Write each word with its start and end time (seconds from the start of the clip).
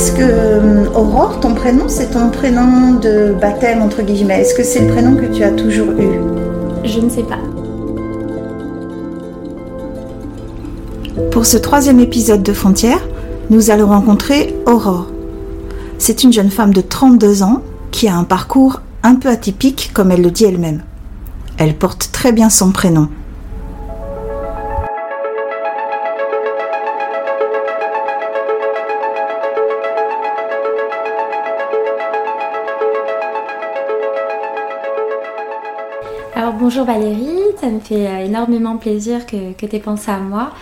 Est-ce 0.00 0.12
que 0.12 0.22
euh, 0.22 0.86
Aurore, 0.94 1.40
ton 1.40 1.52
prénom, 1.52 1.84
c'est 1.86 2.12
ton 2.12 2.30
prénom 2.30 2.94
de 2.94 3.34
baptême 3.38 3.82
entre 3.82 4.00
guillemets? 4.00 4.40
Est-ce 4.40 4.54
que 4.54 4.62
c'est 4.62 4.80
le 4.80 4.90
prénom 4.94 5.14
que 5.14 5.26
tu 5.26 5.42
as 5.42 5.50
toujours 5.50 5.90
eu? 5.90 6.08
Je 6.84 7.00
ne 7.00 7.10
sais 7.10 7.22
pas. 7.22 7.36
Pour 11.30 11.44
ce 11.44 11.58
troisième 11.58 12.00
épisode 12.00 12.42
de 12.42 12.54
Frontières, 12.54 13.06
nous 13.50 13.70
allons 13.70 13.88
rencontrer 13.88 14.56
Aurore. 14.64 15.08
C'est 15.98 16.24
une 16.24 16.32
jeune 16.32 16.50
femme 16.50 16.72
de 16.72 16.80
32 16.80 17.42
ans 17.42 17.60
qui 17.90 18.08
a 18.08 18.16
un 18.16 18.24
parcours 18.24 18.80
un 19.02 19.16
peu 19.16 19.28
atypique 19.28 19.90
comme 19.92 20.12
elle 20.12 20.22
le 20.22 20.30
dit 20.30 20.46
elle-même. 20.46 20.82
Elle 21.58 21.76
porte 21.76 22.08
très 22.10 22.32
bien 22.32 22.48
son 22.48 22.72
prénom. 22.72 23.10
Bonjour 36.70 36.84
Valérie, 36.84 37.40
ça 37.60 37.66
me 37.66 37.80
fait 37.80 38.06
euh, 38.06 38.26
énormément 38.26 38.76
plaisir 38.76 39.26
que, 39.26 39.52
tu 39.54 39.74
aies 39.74 39.80
pensé 39.80 40.08
à 40.08 40.18
moi. 40.18 40.52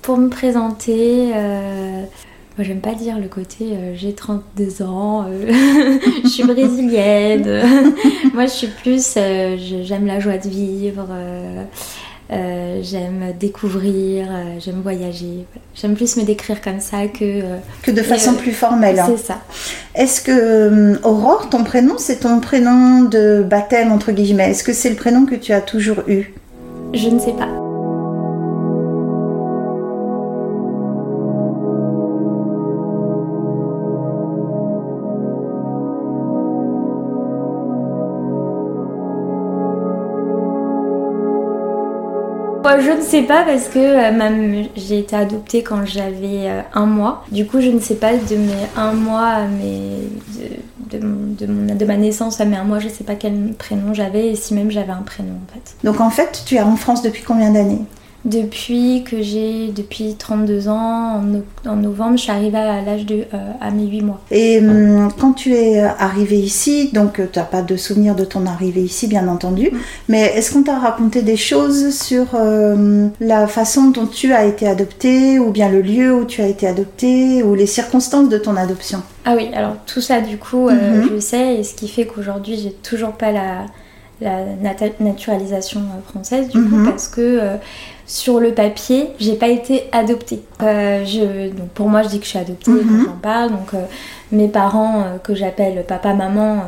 Pour 0.00 0.16
me 0.16 0.30
présenter, 0.30 1.32
euh, 1.34 2.04
moi 2.56 2.64
j'aime 2.64 2.80
pas 2.80 2.94
dire 2.94 3.18
le 3.18 3.28
côté 3.28 3.72
euh, 3.72 3.92
j'ai 3.94 4.14
32 4.14 4.80
ans, 4.80 5.26
je 6.24 6.26
suis 6.26 6.44
brésilienne. 6.44 7.44
moi 8.32 8.46
je 8.46 8.50
suis 8.50 8.68
plus, 8.68 9.14
j'aime 9.82 10.06
la 10.06 10.20
joie 10.20 10.38
de 10.38 10.48
vivre, 10.48 11.08
euh, 12.32 12.80
j'aime 12.82 13.32
découvrir, 13.38 14.28
euh, 14.30 14.58
j'aime 14.60 14.80
voyager. 14.82 15.46
Voilà. 15.52 15.66
J'aime 15.74 15.94
plus 15.94 16.16
me 16.16 16.22
décrire 16.24 16.60
comme 16.60 16.80
ça 16.80 17.06
que... 17.06 17.24
euh, 17.24 17.56
Que 17.82 17.90
de 17.90 18.02
façon 18.02 18.34
plus 18.34 18.52
formelle. 18.52 18.98
hein. 19.00 19.06
c'est 19.16 19.26
ça. 19.26 19.38
Est-ce 19.94 20.20
que 20.20 21.00
Aurore, 21.04 21.48
ton 21.50 21.64
prénom, 21.64 21.94
c'est 21.98 22.20
ton 22.20 22.40
prénom 22.40 23.02
de 23.02 23.42
baptême 23.42 23.92
entre 23.92 24.12
guillemets? 24.12 24.50
Est-ce 24.50 24.64
que 24.64 24.72
c'est 24.72 24.90
le 24.90 24.96
prénom 24.96 25.26
que 25.26 25.34
tu 25.34 25.52
as 25.52 25.60
toujours 25.60 25.98
eu? 26.06 26.32
Je 26.94 27.08
ne 27.08 27.18
sais 27.18 27.32
pas. 27.32 27.48
Je 42.80 42.90
ne 42.90 43.00
sais 43.02 43.22
pas 43.22 43.44
parce 43.44 43.68
que 43.68 43.78
euh, 43.78 44.64
j'ai 44.76 44.98
été 45.00 45.16
adoptée 45.16 45.62
quand 45.62 45.84
j'avais 45.86 46.48
euh, 46.48 46.60
un 46.74 46.86
mois. 46.86 47.24
Du 47.30 47.46
coup, 47.46 47.60
je 47.60 47.68
ne 47.68 47.80
sais 47.80 47.94
pas 47.96 48.12
de 48.14 48.36
mes 48.36 48.66
un 48.76 48.92
mois 48.92 49.38
mon- 51.46 51.74
de 51.74 51.84
ma 51.84 51.96
naissance 51.96 52.40
à 52.40 52.44
mes 52.44 52.56
un 52.56 52.64
mois, 52.64 52.78
je 52.78 52.88
ne 52.88 52.92
sais 52.92 53.04
pas 53.04 53.14
quel 53.14 53.52
prénom 53.58 53.94
j'avais 53.94 54.28
et 54.28 54.34
si 54.34 54.54
même 54.54 54.70
j'avais 54.70 54.92
un 54.92 55.02
prénom 55.02 55.34
en 55.34 55.52
fait. 55.52 55.74
Donc 55.84 56.00
en 56.00 56.10
fait, 56.10 56.42
tu 56.46 56.56
es 56.56 56.60
en 56.60 56.76
France 56.76 57.02
depuis 57.02 57.22
combien 57.22 57.50
d'années? 57.50 57.82
Depuis 58.26 59.02
que 59.02 59.22
j'ai 59.22 59.68
depuis 59.74 60.14
32 60.14 60.68
ans, 60.68 61.16
en, 61.16 61.22
no- 61.22 61.44
en 61.66 61.76
novembre, 61.76 62.18
je 62.18 62.22
suis 62.24 62.30
arrivée 62.30 62.58
à 62.58 62.82
l'âge 62.82 63.06
de 63.06 63.24
euh, 63.32 63.52
à 63.62 63.70
mes 63.70 63.86
8 63.86 64.02
mois. 64.02 64.20
Et 64.30 64.58
hum, 64.60 65.08
quand 65.18 65.32
tu 65.32 65.54
es 65.54 65.78
arrivée 65.80 66.36
ici, 66.38 66.90
donc 66.92 67.14
tu 67.14 67.38
n'as 67.38 67.46
pas 67.46 67.62
de 67.62 67.76
souvenir 67.78 68.14
de 68.14 68.26
ton 68.26 68.44
arrivée 68.44 68.82
ici, 68.82 69.06
bien 69.06 69.26
entendu, 69.26 69.70
mais 70.08 70.32
est-ce 70.36 70.52
qu'on 70.52 70.62
t'a 70.62 70.78
raconté 70.78 71.22
des 71.22 71.38
choses 71.38 71.94
sur 71.98 72.26
euh, 72.34 73.08
la 73.20 73.46
façon 73.46 73.88
dont 73.90 74.06
tu 74.06 74.34
as 74.34 74.44
été 74.44 74.68
adoptée, 74.68 75.38
ou 75.38 75.50
bien 75.50 75.70
le 75.70 75.80
lieu 75.80 76.14
où 76.14 76.26
tu 76.26 76.42
as 76.42 76.46
été 76.46 76.66
adoptée, 76.66 77.42
ou 77.42 77.54
les 77.54 77.66
circonstances 77.66 78.28
de 78.28 78.36
ton 78.36 78.54
adoption? 78.56 79.02
Ah 79.24 79.32
oui, 79.34 79.48
alors 79.54 79.76
tout 79.86 80.02
ça 80.02 80.20
du 80.20 80.36
coup, 80.36 80.68
euh, 80.68 81.00
Mhm. 81.04 81.08
je 81.14 81.20
sais, 81.20 81.54
et 81.56 81.64
ce 81.64 81.72
qui 81.72 81.88
fait 81.88 82.04
qu'aujourd'hui 82.04 82.56
j'ai 82.62 82.72
toujours 82.72 83.12
pas 83.12 83.32
la, 83.32 83.64
la 84.20 84.44
naturalisation 85.00 85.80
euh, 85.80 86.10
française 86.10 86.48
du 86.48 86.58
coup, 86.60 86.76
Mhm. 86.76 86.84
parce 86.90 87.08
que 87.08 87.20
euh, 87.22 87.56
sur 88.10 88.40
le 88.40 88.52
papier, 88.52 89.10
j'ai 89.20 89.34
pas 89.36 89.46
été 89.46 89.84
adoptée. 89.92 90.42
Euh, 90.62 91.04
je, 91.04 91.48
donc 91.50 91.68
pour 91.68 91.88
moi, 91.88 92.02
je 92.02 92.08
dis 92.08 92.18
que 92.18 92.24
je 92.24 92.30
suis 92.30 92.38
adoptée 92.40 92.72
Mhm. 92.72 92.80
quand 92.88 93.04
j'en 93.04 93.18
parle. 93.22 93.50
Donc 93.50 93.72
euh, 93.72 93.84
mes 94.32 94.48
parents 94.48 95.02
euh, 95.02 95.18
que 95.22 95.32
j'appelle 95.36 95.84
papa, 95.86 96.12
maman, 96.12 96.64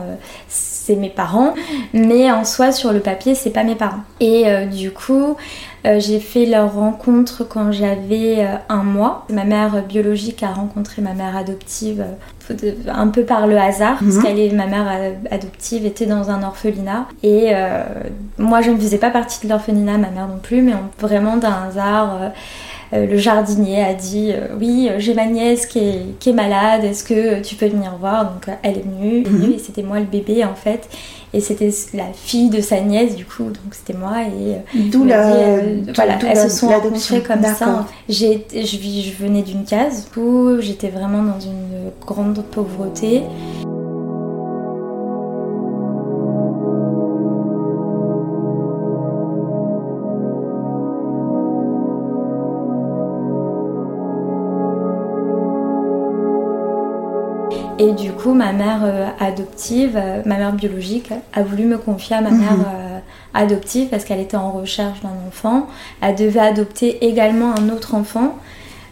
c'est 0.48 0.94
mes 0.94 1.08
parents, 1.08 1.54
mais 1.92 2.30
en 2.30 2.44
soi 2.44 2.70
sur 2.70 2.92
le 2.92 3.00
papier, 3.00 3.34
c'est 3.34 3.50
pas 3.50 3.64
mes 3.64 3.74
parents. 3.74 4.02
Et 4.20 4.44
du 4.66 4.90
coup, 4.92 5.36
j'ai 5.84 6.20
fait 6.20 6.46
leur 6.46 6.74
rencontre 6.74 7.44
quand 7.44 7.70
j'avais 7.72 8.46
un 8.68 8.82
mois. 8.84 9.26
Ma 9.28 9.44
mère 9.44 9.82
biologique 9.82 10.42
a 10.44 10.52
rencontré 10.52 11.02
ma 11.02 11.12
mère 11.14 11.36
adoptive 11.36 12.04
de- 12.52 12.76
un 12.90 13.08
peu 13.08 13.22
par 13.24 13.46
le 13.46 13.56
hasard, 13.58 13.98
parce 14.00 14.18
qu'elle 14.18 14.38
est 14.38 14.50
ma 14.52 14.66
mère 14.66 14.86
adoptive 15.30 15.84
était 15.86 16.06
dans 16.06 16.30
un 16.30 16.42
orphelinat 16.42 17.06
et 17.22 17.50
euh, 17.54 17.82
moi 18.38 18.60
je 18.62 18.70
ne 18.70 18.76
faisais 18.78 18.98
pas 18.98 19.10
partie 19.10 19.44
de 19.46 19.50
l'orphelinat, 19.52 19.98
ma 19.98 20.10
mère 20.10 20.28
non 20.28 20.38
plus, 20.42 20.62
mais 20.62 20.72
on- 20.74 21.06
vraiment 21.06 21.36
d'un 21.36 21.64
hasard. 21.68 22.18
euh, 22.22 22.28
euh, 22.94 23.06
le 23.06 23.16
jardinier 23.16 23.82
a 23.82 23.94
dit 23.94 24.32
oui 24.60 24.90
j'ai 24.98 25.14
ma 25.14 25.24
nièce 25.24 25.64
qui 25.64 25.78
est, 25.78 26.18
qui 26.20 26.28
est 26.28 26.34
malade 26.34 26.84
est-ce 26.84 27.02
que 27.04 27.40
tu 27.40 27.54
peux 27.54 27.66
venir 27.68 27.92
voir? 27.98 28.24
Donc 28.26 28.54
elle 28.62 28.76
est 28.78 28.82
venue, 28.84 29.22
venue 29.22 29.46
Mhm. 29.46 29.52
et 29.54 29.58
c'était 29.58 29.82
moi 29.82 29.98
le 29.98 30.04
bébé 30.04 30.44
en 30.44 30.54
fait 30.54 30.88
et 31.34 31.40
c'était 31.40 31.70
la 31.94 32.12
fille 32.14 32.50
de 32.50 32.60
sa 32.60 32.80
nièce 32.80 33.16
du 33.16 33.24
coup 33.24 33.44
donc 33.44 33.72
c'était 33.72 33.98
moi 33.98 34.22
et 34.22 34.54
euh, 34.54 34.58
D'où 34.90 35.04
la, 35.04 35.24
dit, 35.30 35.36
euh, 35.38 35.76
d'où- 35.86 35.92
voilà, 35.94 36.16
d'où 36.16 36.26
elles 36.26 36.34
la- 36.36 36.48
se 36.48 36.58
sont 36.58 36.68
rencontrées 36.68 37.22
comme 37.22 37.42
ça. 37.54 37.86
J'ai 38.08 38.46
je, 38.54 38.66
je 38.66 39.22
venais 39.22 39.42
d'une 39.42 39.64
case 39.64 40.08
où 40.16 40.60
j'étais 40.60 40.88
vraiment 40.88 41.22
dans 41.22 41.40
une 41.40 41.90
grande 42.06 42.42
pauvreté. 42.50 43.22
Et 57.82 57.92
du 57.92 58.12
coup, 58.12 58.32
ma 58.32 58.52
mère 58.52 58.80
euh, 58.84 59.06
adoptive, 59.18 59.96
euh, 59.96 60.22
ma 60.24 60.36
mère 60.36 60.52
biologique, 60.52 61.10
a 61.32 61.42
voulu 61.42 61.64
me 61.64 61.78
confier 61.78 62.14
à 62.16 62.20
ma 62.20 62.30
Mhm. 62.30 62.38
mère 62.38 62.52
euh, 62.52 62.98
adoptive 63.34 63.88
parce 63.88 64.04
qu'elle 64.04 64.20
était 64.20 64.36
en 64.36 64.52
recherche 64.52 65.00
d'un 65.02 65.16
enfant. 65.28 65.66
Elle 66.00 66.14
devait 66.14 66.38
adopter 66.40 67.04
également 67.04 67.52
un 67.58 67.70
autre 67.70 67.94
enfant 67.96 68.36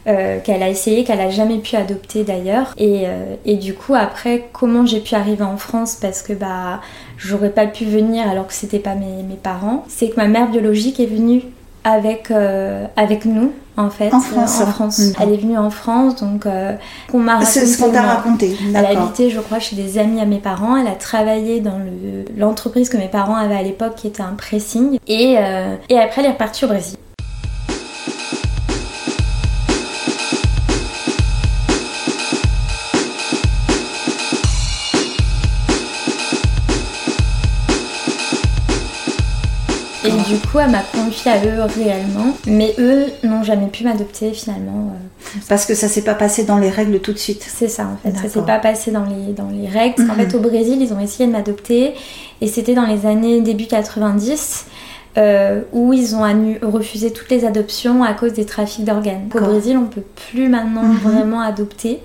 euh, 0.08 0.40
qu'elle 0.42 0.62
a 0.62 0.68
essayé, 0.68 1.04
qu'elle 1.04 1.20
a 1.20 1.30
jamais 1.30 1.58
pu 1.58 1.76
adopter 1.76 2.24
d'ailleurs. 2.24 2.74
Et, 2.78 3.02
euh, 3.06 3.34
et 3.44 3.56
du 3.56 3.74
coup, 3.74 3.94
après, 3.94 4.48
comment 4.52 4.84
j'ai 4.86 5.00
pu 5.00 5.14
arriver 5.14 5.44
en 5.44 5.58
France? 5.58 5.94
Parce 6.00 6.22
que 6.22 6.32
bah 6.32 6.80
j'aurais 7.18 7.50
pas 7.50 7.66
pu 7.66 7.84
venir 7.84 8.28
alors 8.28 8.46
que 8.48 8.54
c'était 8.54 8.78
pas 8.78 8.94
mes, 8.94 9.22
mes 9.28 9.36
parents. 9.40 9.84
C'est 9.88 10.08
que 10.08 10.16
ma 10.16 10.26
mère 10.26 10.48
biologique 10.48 10.98
est 11.00 11.06
venue 11.06 11.42
avec, 11.84 12.30
euh, 12.30 12.86
avec 12.96 13.24
nous 13.24 13.52
en 13.80 13.90
fait 13.90 14.12
En 14.14 14.20
France. 14.20 14.60
en 14.60 14.66
France. 14.66 14.98
Mhm. 14.98 15.12
Elle 15.20 15.32
est 15.32 15.36
venue 15.36 15.58
en 15.58 15.70
France 15.70 16.16
donc 16.16 16.46
euh, 16.46 16.74
qu'on 17.10 17.18
m'a 17.18 17.44
C'est 17.44 17.66
ce 17.66 17.78
qu'on 17.78 17.90
raconté, 17.92 18.00
t'a 18.00 18.14
raconté. 18.14 18.56
Elle 18.74 18.86
habité, 18.98 19.30
je 19.30 19.40
crois, 19.40 19.58
chez 19.58 19.76
des 19.76 19.98
amis 19.98 20.20
à 20.20 20.26
mes 20.26 20.38
parents. 20.38 20.76
Elle 20.76 20.86
a 20.88 20.92
travaillé 20.94 21.60
dans 21.60 21.78
le- 21.78 22.24
l'entreprise 22.36 22.88
que 22.88 22.96
mes 22.96 23.08
parents 23.08 23.36
avaient 23.36 23.56
à 23.56 23.62
l'époque, 23.62 23.94
qui 23.96 24.06
était 24.06 24.22
un 24.22 24.34
pressing. 24.36 24.98
Et, 25.06 25.36
euh, 25.38 25.74
et 25.88 25.98
après, 25.98 26.20
elle 26.22 26.28
est 26.28 26.32
repartie 26.32 26.64
au 26.64 26.68
Brésil. 26.68 26.96
Coup, 40.50 40.58
elle 40.58 40.70
m'a 40.70 40.82
confiée 40.82 41.30
à 41.32 41.44
eux 41.44 41.62
réellement. 41.76 42.34
Mais 42.46 42.74
eux 42.78 43.06
n'ont 43.24 43.42
jamais 43.42 43.66
pu 43.68 43.84
m'adopter 43.84 44.32
finalement. 44.32 44.92
euh, 44.94 45.38
Parce 45.48 45.66
que 45.66 45.74
ça 45.74 45.88
s'est 45.88 46.02
pas 46.02 46.14
passé 46.14 46.44
dans 46.44 46.58
les 46.58 46.70
règles 46.70 47.00
tout 47.00 47.12
de 47.12 47.18
suite. 47.18 47.44
c'est 47.46 47.68
ça 47.68 47.84
en 47.84 47.96
fait, 48.02 48.16
ça 48.16 48.28
s'est 48.28 48.42
pas 48.44 48.58
passé 48.58 48.90
dans 48.90 49.04
les, 49.04 49.32
dans 49.32 49.48
les 49.50 49.68
règles. 49.68 49.94
Parce 49.96 50.08
qu'en 50.08 50.14
Mhm. 50.16 50.28
fait, 50.30 50.36
au 50.36 50.40
Brésil, 50.40 50.78
ils 50.80 50.92
ont 50.92 51.00
essayé 51.00 51.26
de 51.26 51.32
m'adopter 51.32 51.94
et 52.40 52.46
c'était 52.48 52.74
dans 52.74 52.86
les 52.86 53.06
années 53.06 53.40
début 53.40 53.66
90 53.66 54.66
euh, 55.18 55.62
où 55.72 55.92
ils 55.92 56.14
ont 56.14 56.22
refusé 56.62 57.12
toutes 57.12 57.30
les 57.30 57.44
adoptions 57.44 58.02
à 58.04 58.12
cause 58.14 58.32
des 58.32 58.44
trafics 58.44 58.84
d'organes. 58.84 59.28
Au. 59.34 59.40
Brésil, 59.40 59.76
on 59.76 59.86
peut 59.86 60.04
plus 60.30 60.48
maintenant 60.48 60.82
Mhm. 60.82 60.98
vraiment 60.98 61.40
adopter. 61.40 61.98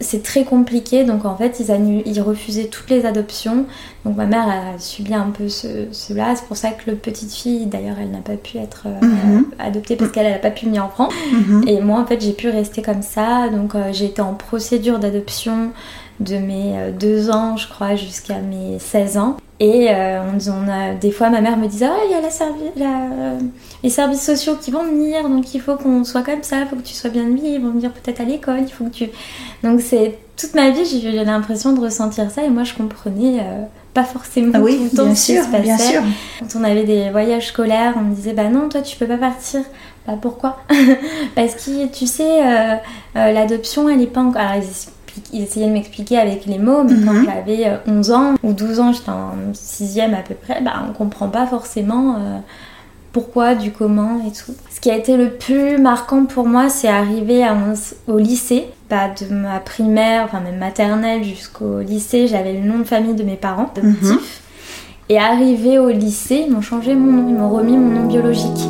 C'est 0.00 0.22
très 0.22 0.44
compliqué, 0.44 1.04
donc 1.04 1.24
en 1.24 1.36
fait, 1.36 1.58
ils, 2.04 2.20
refusaient 2.20 2.66
toutes 2.66 2.90
les 2.90 3.06
adoptions. 3.06 3.64
Donc 4.04 4.16
ma 4.16 4.26
mère 4.26 4.46
a 4.46 4.78
subi 4.78 5.14
un 5.14 5.30
peu 5.30 5.48
ce- 5.48 5.86
cela. 5.90 6.36
C'est 6.36 6.44
pour 6.46 6.56
ça 6.58 6.70
que 6.70 6.90
le 6.90 6.96
petite 6.96 7.32
fille, 7.32 7.64
d'ailleurs, 7.64 7.96
elle 7.98 8.10
n'a 8.10 8.18
pas 8.18 8.36
pu 8.36 8.58
être 8.58 8.84
euh, 8.86 9.06
Mhm. 9.06 9.46
adoptée 9.58 9.96
parce 9.96 10.10
qu'elle 10.12 10.30
n'a 10.30 10.38
pas 10.38 10.50
pu 10.50 10.66
venir 10.66 10.84
en 10.84 10.90
France. 10.90 11.14
Mhm. 11.32 11.64
Et 11.66 11.80
moi, 11.80 11.98
en 11.98 12.04
fait, 12.04 12.20
j'ai 12.20 12.32
pu 12.34 12.50
rester 12.50 12.82
comme 12.82 13.00
ça. 13.02 13.48
Donc, 13.48 13.74
euh, 13.74 13.90
j'ai 13.92 14.04
été 14.04 14.20
en 14.20 14.34
procédure 14.34 14.98
d'adoption 14.98 15.70
de 16.20 16.36
mes 16.36 16.92
2 16.98 17.30
ans, 17.30 17.56
je 17.56 17.68
crois, 17.68 17.94
jusqu'à 17.94 18.38
mes 18.38 18.78
16 18.78 19.18
ans. 19.18 19.36
Et 19.58 19.88
on, 19.90 20.50
on, 20.50 20.68
a, 20.70 20.94
des 20.94 21.10
fois, 21.10 21.30
ma 21.30 21.40
mère 21.40 21.56
me 21.56 21.66
disait 21.66 21.86
Ah, 21.86 21.96
il 22.04 22.10
y 22.10 22.14
a 22.14 22.20
la 22.20 23.38
les 23.82 23.90
services 23.90 24.22
sociaux 24.22 24.56
qui 24.60 24.70
vont 24.70 24.84
venir, 24.84 25.28
donc 25.28 25.54
il 25.54 25.60
faut 25.60 25.76
qu'on 25.76 26.04
soit 26.04 26.22
comme 26.22 26.42
ça, 26.42 26.60
il 26.60 26.66
faut 26.66 26.76
que 26.76 26.82
tu 26.82 26.94
sois 26.94 27.10
bien 27.10 27.24
mis, 27.24 27.54
ils 27.54 27.60
vont 27.60 27.70
venir 27.70 27.90
peut-être 27.92 28.20
à 28.20 28.24
l'école, 28.24 28.60
il 28.60 28.72
faut 28.72 28.84
que 28.84 28.90
tu. 28.90 29.08
Donc, 29.62 29.80
c'est 29.80 30.18
toute 30.36 30.54
ma 30.54 30.70
vie, 30.70 30.84
j'ai 30.84 31.08
eu 31.08 31.24
l'impression 31.24 31.72
de 31.72 31.80
ressentir 31.80 32.30
ça, 32.30 32.42
et 32.42 32.50
moi, 32.50 32.64
je 32.64 32.74
comprenais 32.74 33.42
pas 33.96 34.04
forcément 34.04 34.52
ah 34.54 34.60
oui, 34.60 34.76
tout 34.76 34.82
le 34.84 34.90
temps 34.90 35.04
bien 35.06 35.14
sûr, 35.14 35.42
Bien 35.62 35.78
sûr. 35.78 36.02
Quand 36.38 36.60
on 36.60 36.64
avait 36.64 36.84
des 36.84 37.08
voyages 37.08 37.48
scolaires, 37.48 37.94
on 37.96 38.02
me 38.02 38.14
disait 38.14 38.34
Bah 38.34 38.50
non, 38.50 38.68
toi, 38.68 38.82
tu 38.82 38.94
peux 38.96 39.06
pas 39.06 39.16
partir. 39.16 39.62
Bah 40.06 40.18
pourquoi? 40.20 40.58
Parce 41.34 41.54
que 41.54 41.86
tu 41.86 42.06
sais, 42.06 42.44
euh, 42.44 42.74
euh, 43.16 43.32
l'adoption, 43.32 43.88
elle 43.88 44.02
est 44.02 44.06
pas 44.06 44.20
encore. 44.20 44.42
Alors, 44.42 44.62
ils, 44.62 44.90
essayaient 45.32 45.66
de 45.66 45.72
m'expliquer 45.72 46.18
avec 46.18 46.46
les 46.46 46.58
mots, 46.58 46.84
mais 46.84 46.94
quand 47.04 47.12
mhm. 47.12 47.26
j'avais 47.26 47.78
11 47.86 48.10
euh, 48.10 48.14
ans 48.14 48.34
ou 48.42 48.52
12 48.52 48.80
ans, 48.80 48.92
j'étais 48.92 49.10
en 49.10 49.52
6ème 49.52 50.14
à 50.14 50.22
peu 50.22 50.34
près, 50.34 50.60
bah 50.60 50.84
on 50.88 50.92
comprend 50.92 51.28
pas 51.28 51.46
forcément 51.46 52.16
pourquoi, 53.16 53.54
du 53.54 53.70
comment 53.70 54.20
et 54.26 54.30
tout. 54.30 54.52
Ce 54.68 54.78
qui 54.78 54.90
a 54.90 54.94
été 54.94 55.16
le 55.16 55.30
plus 55.30 55.78
marquant 55.78 56.26
pour 56.26 56.46
moi, 56.46 56.68
c'est 56.68 56.86
arriver 56.86 57.42
à 57.42 57.56
au 58.08 58.18
lycée. 58.18 58.66
Bah, 58.90 59.08
de 59.08 59.34
ma 59.34 59.58
primaire, 59.58 60.24
enfin 60.26 60.40
même 60.40 60.58
maternelle 60.58 61.24
jusqu'au 61.24 61.80
lycée, 61.80 62.28
j'avais 62.28 62.52
le 62.52 62.60
nom 62.60 62.78
de 62.80 62.84
famille 62.84 63.14
de 63.14 63.24
mes 63.24 63.36
parents 63.36 63.72
adoptifs. 63.74 64.02
Mhm. 64.02 64.18
Et 65.08 65.18
arrivé 65.18 65.78
au 65.78 65.88
lycée, 65.88 66.44
ils 66.46 66.52
m'ont 66.52 66.60
changé 66.60 66.94
mon 66.94 67.10
nom, 67.10 67.28
ils 67.30 67.34
m'ont 67.34 67.48
remis 67.48 67.78
mon 67.78 68.02
nom 68.02 68.06
biologique. 68.06 68.68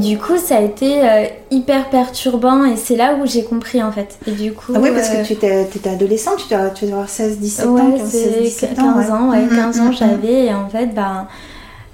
Du 0.00 0.18
coup, 0.18 0.36
ça 0.36 0.56
a 0.56 0.60
été 0.60 1.02
euh, 1.02 1.26
hyper 1.50 1.90
perturbant 1.90 2.64
et 2.64 2.76
c'est 2.76 2.96
là 2.96 3.14
où 3.14 3.26
j'ai 3.26 3.44
compris 3.44 3.82
en 3.82 3.92
fait. 3.92 4.18
Et 4.26 4.32
du 4.32 4.52
coup, 4.52 4.72
ah 4.74 4.80
oui, 4.80 4.90
parce 4.94 5.08
que 5.08 5.18
euh, 5.18 5.24
tu 5.24 5.34
étais, 5.34 5.62
étais 5.62 5.90
adolescente, 5.90 6.38
tu 6.38 6.54
tu 6.74 6.92
avoir 6.92 7.08
16, 7.08 7.38
17 7.38 7.66
ouais, 7.66 7.80
ans. 7.80 7.90
15, 7.92 8.12
17 8.42 8.78
ans, 8.78 8.94
15 8.94 9.10
ans, 9.10 9.30
ouais, 9.30 9.46
15 9.48 9.76
mm, 9.76 9.80
ans 9.80 9.84
mm, 9.84 9.88
mm. 9.88 9.92
j'avais. 9.92 10.46
Et 10.46 10.54
en 10.54 10.68
fait, 10.68 10.86
ben, 10.86 11.26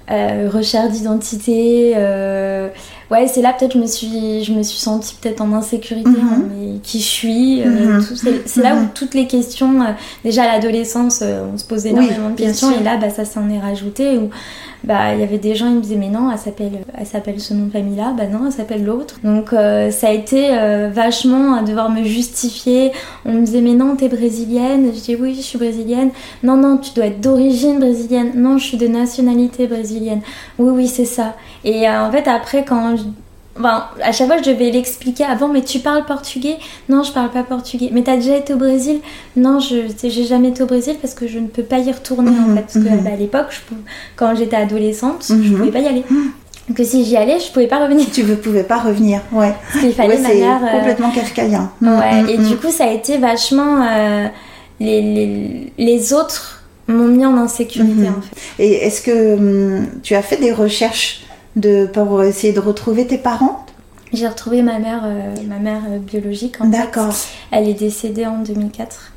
euh, 0.09 0.49
recherche 0.51 0.91
d'identité. 0.91 1.93
Euh, 3.11 3.13
ouais, 3.13 3.27
c'est 3.27 3.41
là 3.41 3.53
peut-être 3.53 3.73
je 3.73 3.79
me 3.79 3.87
suis, 3.87 4.43
je 4.43 4.53
me 4.53 4.63
suis 4.63 4.79
sentie 4.79 5.15
peut-être 5.19 5.41
en 5.41 5.53
insécurité, 5.53 6.09
hein, 6.09 6.43
mais 6.49 6.79
qui 6.79 6.99
je 6.99 7.05
suis. 7.05 7.63
c'est 8.45 8.61
là 8.61 8.75
où 8.75 8.87
toutes 8.93 9.13
les 9.13 9.27
questions, 9.27 9.85
déjà 10.23 10.43
à 10.43 10.53
l'adolescence, 10.53 11.23
on 11.23 11.57
se 11.57 11.65
posait 11.65 11.89
énormément 11.89 12.29
de 12.29 12.35
questions 12.35 12.71
et 12.71 12.83
là, 12.83 12.97
bah, 12.97 13.09
ça 13.09 13.25
s'en 13.25 13.49
est 13.49 13.59
rajouté. 13.59 14.17
Où, 14.17 14.29
bah 14.83 15.13
il 15.13 15.19
y 15.19 15.23
avait 15.23 15.37
des 15.37 15.55
gens 15.55 15.67
ils 15.67 15.75
me 15.75 15.81
disaient 15.81 15.95
mais 15.95 16.09
non 16.09 16.31
elle 16.31 16.37
s'appelle 16.37 16.71
elle 16.95 17.05
s'appelle 17.05 17.39
ce 17.39 17.53
nom 17.53 17.65
de 17.65 17.71
famille 17.71 17.95
là 17.95 18.13
bah 18.15 18.27
non 18.27 18.45
elle 18.45 18.51
s'appelle 18.51 18.85
l'autre. 18.85 19.19
Donc 19.23 19.51
euh, 19.51 19.89
ça 19.91 20.07
a 20.07 20.11
été 20.11 20.49
euh, 20.51 20.89
vachement 20.93 21.55
à 21.55 21.63
devoir 21.63 21.89
me 21.89 22.03
justifier. 22.03 22.91
On 23.25 23.33
me 23.33 23.45
disait 23.45 23.61
mais 23.61 23.73
non 23.73 23.95
t'es 23.95 24.07
brésilienne. 24.07 24.91
Je 24.93 24.99
dis 24.99 25.15
oui 25.15 25.35
je 25.35 25.41
suis 25.41 25.57
brésilienne. 25.57 26.11
Non 26.43 26.57
non 26.57 26.77
tu 26.77 26.91
dois 26.93 27.07
être 27.07 27.21
d'origine 27.21 27.79
brésilienne. 27.79 28.31
Non 28.35 28.57
je 28.57 28.65
suis 28.65 28.77
de 28.77 28.87
nationalité 28.87 29.67
brésilienne. 29.67 30.21
Oui 30.59 30.69
oui 30.69 30.87
c'est 30.87 31.05
ça. 31.05 31.35
Et 31.63 31.87
euh, 31.87 32.07
en 32.07 32.11
fait 32.11 32.27
après 32.27 32.63
quand 32.63 32.96
à 33.63 34.11
chaque 34.11 34.27
fois, 34.27 34.37
je 34.37 34.49
devais 34.49 34.71
l'expliquer 34.71 35.23
avant, 35.23 35.47
mais 35.47 35.61
tu 35.61 35.79
parles 35.79 36.05
portugais? 36.05 36.57
Non, 36.89 37.03
je 37.03 37.11
parle 37.11 37.31
pas 37.31 37.43
portugais. 37.43 37.89
Mais 37.91 38.03
t'as 38.03 38.15
déjà 38.15 38.37
été 38.37 38.53
au 38.53 38.57
Brésil? 38.57 38.99
Non, 39.35 39.59
je 39.59 39.87
j'ai 40.03 40.25
jamais 40.25 40.49
été 40.49 40.63
au 40.63 40.67
Brésil 40.67 40.95
parce 41.01 41.13
que 41.13 41.27
je 41.27 41.39
ne 41.39 41.47
peux 41.47 41.63
pas 41.63 41.79
y 41.79 41.91
retourner 41.91 42.29
en 42.29 42.49
mhm, 42.49 42.55
fait. 42.55 42.61
Parce 42.61 42.73
que 42.73 42.79
mhm. 42.79 43.03
bah, 43.03 43.11
à 43.13 43.15
l'époque, 43.15 43.61
quand 44.15 44.35
j'étais 44.35 44.55
adolescente, 44.55 45.25
je 45.27 45.35
je 45.35 45.49
mhm. 45.49 45.57
pouvais 45.57 45.71
pas 45.71 45.79
y 45.79 45.87
aller. 45.87 46.03
Que 46.75 46.83
si 46.83 47.05
j'y 47.05 47.15
allais, 47.15 47.39
je 47.39 47.51
pouvais 47.51 47.67
pas 47.67 47.83
revenir. 47.83 48.05
Tu 48.11 48.23
ne 48.23 48.35
pouvais 48.35 48.63
pas 48.63 48.77
revenir, 48.77 49.21
ouais. 49.31 49.53
Parce 49.71 49.85
qu'il 49.85 49.93
fallait 49.93 50.17
ma 50.17 50.33
mère. 50.33 50.61
Euh, 50.63 50.77
complètement 50.77 51.11
kafkaïen. 51.11 51.71
Ouais, 51.81 52.33
et 52.33 52.37
du 52.37 52.57
coup, 52.57 52.69
ça 52.69 52.85
a 52.85 52.91
été 52.91 53.17
vachement. 53.17 53.85
Euh, 53.89 54.27
les, 54.79 55.01
les, 55.01 55.73
les 55.77 56.13
autres 56.13 56.63
m'ont 56.87 57.07
mis 57.07 57.25
en 57.25 57.37
insécurité 57.37 58.09
en 58.09 58.21
fait. 58.21 58.63
Et 58.63 58.85
est-ce 58.85 59.01
que 59.01 59.35
hum, 59.35 59.87
tu 60.03 60.13
as 60.15 60.21
fait 60.21 60.37
des 60.37 60.51
recherches 60.51 61.21
de, 61.57 61.85
pour 61.87 62.23
essayer 62.23 62.53
de 62.53 62.59
retrouver 62.59 63.05
tes 63.05 63.17
parents? 63.17 63.65
J'ai 64.13 64.27
retrouvé 64.27 64.61
ma 64.61 64.79
mère, 64.79 65.01
euh, 65.03 65.35
ma 65.47 65.59
mère 65.59 65.81
euh, 65.89 65.99
biologique. 65.99 66.55
D'accord. 66.63 67.13
Elle 67.51 67.67
est 67.67 67.73
décédée 67.73 68.25
en 68.25 68.41
2004. 68.41 69.13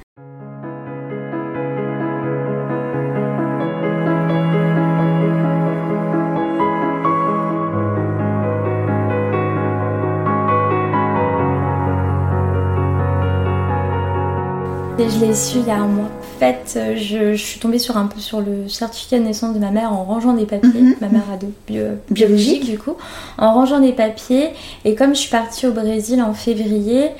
Je 14.98 15.26
l'ai 15.26 15.34
su 15.34 15.58
il 15.58 15.66
y 15.66 15.70
a 15.70 15.78
un 15.78 15.86
mois 15.86 16.10
fait, 16.40 16.74
euh, 16.76 16.96
je, 16.96 17.34
suis 17.36 17.60
tombée 17.60 17.78
sur 17.78 17.96
un 17.96 18.06
peu 18.06 18.18
sur 18.18 18.40
le 18.40 18.68
certificat 18.68 19.18
de 19.18 19.24
naissance 19.24 19.54
de 19.54 19.60
ma 19.60 19.70
mère 19.70 19.92
en 19.92 20.04
rangeant 20.04 20.32
des 20.32 20.46
papiers. 20.46 20.80
Mhm. 20.80 20.96
Ma 21.00 21.08
mère 21.08 21.24
a 21.32 21.36
de 21.36 21.96
biologique 22.10 22.64
du 22.64 22.78
coup, 22.78 22.96
en 23.38 23.52
rangeant 23.52 23.80
des 23.80 23.92
papiers. 23.92 24.48
Et 24.84 24.94
comme 24.94 25.14
je 25.14 25.20
suis 25.20 25.30
partie 25.30 25.66
au 25.66 25.72
Brésil 25.72 26.22
en 26.22 26.32
février, 26.32 27.10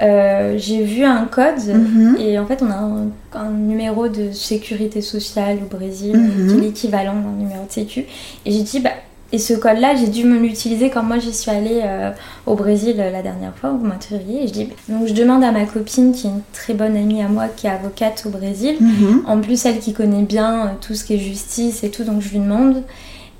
euh, 0.00 0.54
j'ai 0.56 0.84
vu 0.84 1.04
un 1.04 1.24
code 1.24 1.58
mhm. 1.58 2.16
et 2.20 2.38
en 2.38 2.46
fait 2.46 2.62
on 2.62 2.70
a 2.70 3.40
un, 3.40 3.50
numéro 3.50 4.06
de 4.06 4.30
sécurité 4.30 5.02
sociale 5.02 5.58
au 5.64 5.76
Brésil 5.76 6.16
mhm. 6.16 6.46
qui 6.46 6.54
est 6.54 6.60
l'équivalent 6.60 7.14
d'un 7.14 7.36
numéro 7.36 7.66
de 7.66 7.72
sécu 7.72 8.04
et 8.46 8.52
j'ai 8.52 8.62
dit 8.62 8.78
bah 8.78 8.92
et 9.30 9.38
ce 9.38 9.52
code-là, 9.52 9.94
j'ai 9.94 10.06
dû 10.06 10.24
me 10.24 10.38
l'utiliser 10.38 10.88
quand 10.88 11.02
moi 11.02 11.18
j'y 11.18 11.34
suis 11.34 11.50
allée 11.50 11.82
euh, 11.84 12.10
au 12.46 12.54
Brésil 12.54 12.96
euh, 12.98 13.10
la 13.10 13.20
dernière 13.20 13.54
fois, 13.54 13.70
au 13.70 13.76
mois 13.76 13.96
de 13.96 14.04
février. 14.04 14.44
Et 14.44 14.48
je 14.48 14.52
dis, 14.52 14.68
donc 14.88 15.06
je 15.06 15.12
demande 15.12 15.44
à 15.44 15.52
ma 15.52 15.66
copine, 15.66 16.12
qui 16.12 16.26
est 16.26 16.30
une 16.30 16.40
très 16.54 16.72
bonne 16.72 16.96
amie 16.96 17.20
à 17.20 17.28
moi, 17.28 17.48
qui 17.48 17.66
est 17.66 17.70
avocate 17.70 18.22
au 18.24 18.30
Brésil, 18.30 18.76
mhm. 18.80 19.24
en 19.26 19.40
plus 19.40 19.66
elle 19.66 19.80
qui 19.80 19.92
connaît 19.92 20.22
bien 20.22 20.66
euh, 20.66 20.70
tout 20.80 20.94
ce 20.94 21.04
qui 21.04 21.14
est 21.14 21.18
justice 21.18 21.84
et 21.84 21.90
tout, 21.90 22.04
donc 22.04 22.22
je 22.22 22.30
lui 22.30 22.38
demande. 22.38 22.82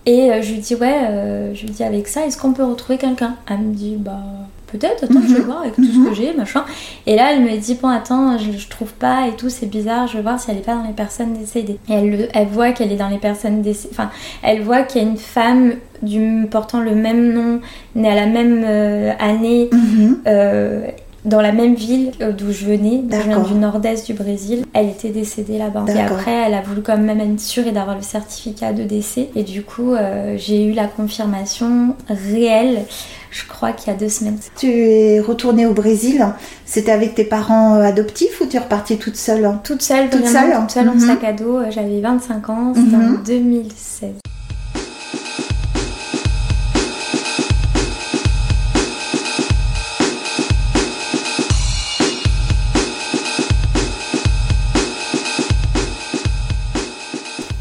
Et 0.04 0.30
je 0.40 0.52
lui 0.52 0.60
dis, 0.60 0.74
ouais, 0.74 1.52
je 1.52 1.66
lui 1.66 1.70
dis 1.70 1.84
avec 1.84 2.08
ça, 2.08 2.24
est-ce 2.24 2.38
qu'on 2.38 2.54
peut 2.54 2.64
retrouver 2.64 2.96
quelqu'un? 2.96 3.36
Elle 3.46 3.58
me 3.58 3.74
dit, 3.74 3.96
bah 3.98 4.22
peut-être, 4.70 5.04
attends, 5.04 5.20
je 5.26 5.34
vais 5.34 5.40
mhm. 5.40 5.46
voir 5.46 5.60
avec 5.62 5.74
tout 5.74 5.84
ce 5.84 5.92
que 5.92 6.08
mhm. 6.08 6.14
j'ai, 6.14 6.34
machin. 6.34 6.64
Et 7.06 7.16
là, 7.16 7.32
elle 7.32 7.42
me 7.42 7.56
dit, 7.56 7.74
bon, 7.74 7.88
attends, 7.88 8.38
je, 8.38 8.52
je 8.52 8.68
trouve 8.68 8.92
pas 8.92 9.26
et 9.28 9.36
tout, 9.36 9.48
c'est 9.48 9.66
bizarre, 9.66 10.06
je 10.06 10.16
vais 10.16 10.22
voir 10.22 10.38
si 10.40 10.50
elle 10.50 10.58
est 10.58 10.64
pas 10.64 10.74
dans 10.74 10.86
les 10.86 10.92
personnes 10.92 11.34
décédées. 11.34 11.78
Et 11.88 11.92
elle, 11.92 12.28
elle 12.32 12.48
voit 12.48 12.72
qu'elle 12.72 12.92
est 12.92 12.96
dans 12.96 13.08
les 13.08 13.18
personnes 13.18 13.62
décédées, 13.62 13.94
enfin, 13.94 14.10
elle 14.42 14.62
voit 14.62 14.82
qu'il 14.82 15.02
y 15.02 15.04
a 15.04 15.08
une 15.08 15.16
femme 15.16 15.74
du, 16.02 16.46
portant 16.50 16.80
le 16.80 16.94
même 16.94 17.32
nom, 17.32 17.60
née 17.94 18.10
à 18.10 18.14
la 18.14 18.26
même 18.26 18.62
euh, 18.64 19.12
année, 19.18 19.68
mhm. 19.72 20.22
euh, 20.26 20.86
dans 21.28 21.40
la 21.40 21.52
même 21.52 21.74
ville 21.74 22.12
euh, 22.20 22.32
d'où 22.32 22.52
je 22.52 22.64
venais, 22.64 23.02
je 23.10 23.16
viens 23.16 23.40
du 23.40 23.54
nord-est 23.54 24.06
du 24.06 24.14
Brésil. 24.14 24.64
Elle 24.72 24.88
était 24.88 25.10
décédée 25.10 25.58
là-bas. 25.58 25.84
Et 25.88 26.00
après, 26.00 26.32
elle 26.46 26.54
a 26.54 26.62
voulu 26.62 26.82
quand 26.82 26.98
même 26.98 27.20
être 27.20 27.40
sûre 27.40 27.66
et 27.66 27.72
d'avoir 27.72 27.96
le 27.96 28.02
certificat 28.02 28.72
de 28.72 28.84
décès. 28.84 29.30
Et 29.36 29.42
du 29.42 29.62
coup, 29.62 29.94
j'ai 30.36 30.64
eu 30.64 30.72
la 30.72 30.86
confirmation 30.86 31.94
réelle 32.08 32.84
je 33.30 33.46
crois 33.46 33.72
qu'il 33.72 33.92
y 33.92 33.96
a 33.96 33.98
deux 33.98 34.08
semaines. 34.08 34.38
Tu 34.56 34.68
es 34.68 35.20
retournée 35.20 35.66
au 35.66 35.74
Brésil, 35.74 36.26
c'était 36.64 36.92
avec 36.92 37.14
tes 37.14 37.24
parents 37.24 37.76
euh, 37.76 37.82
adoptifs 37.82 38.40
ou 38.40 38.46
tu 38.46 38.56
es 38.56 38.58
repartie 38.58 38.98
toute 38.98 39.16
seule? 39.16 39.58
Toute 39.64 39.82
seule, 39.82 40.10
toute 40.10 40.26
seule, 40.26 40.52
toute 40.60 40.70
seule 40.70 40.88
en 40.88 40.94
mhm. 40.94 41.00
sac 41.00 41.24
à 41.24 41.32
dos. 41.32 41.58
Euh, 41.58 41.70
j'avais 41.70 42.00
25 42.00 42.50
ans, 42.50 42.72
c'était 42.74 42.96
en 42.96 43.22
2016. 43.24 44.10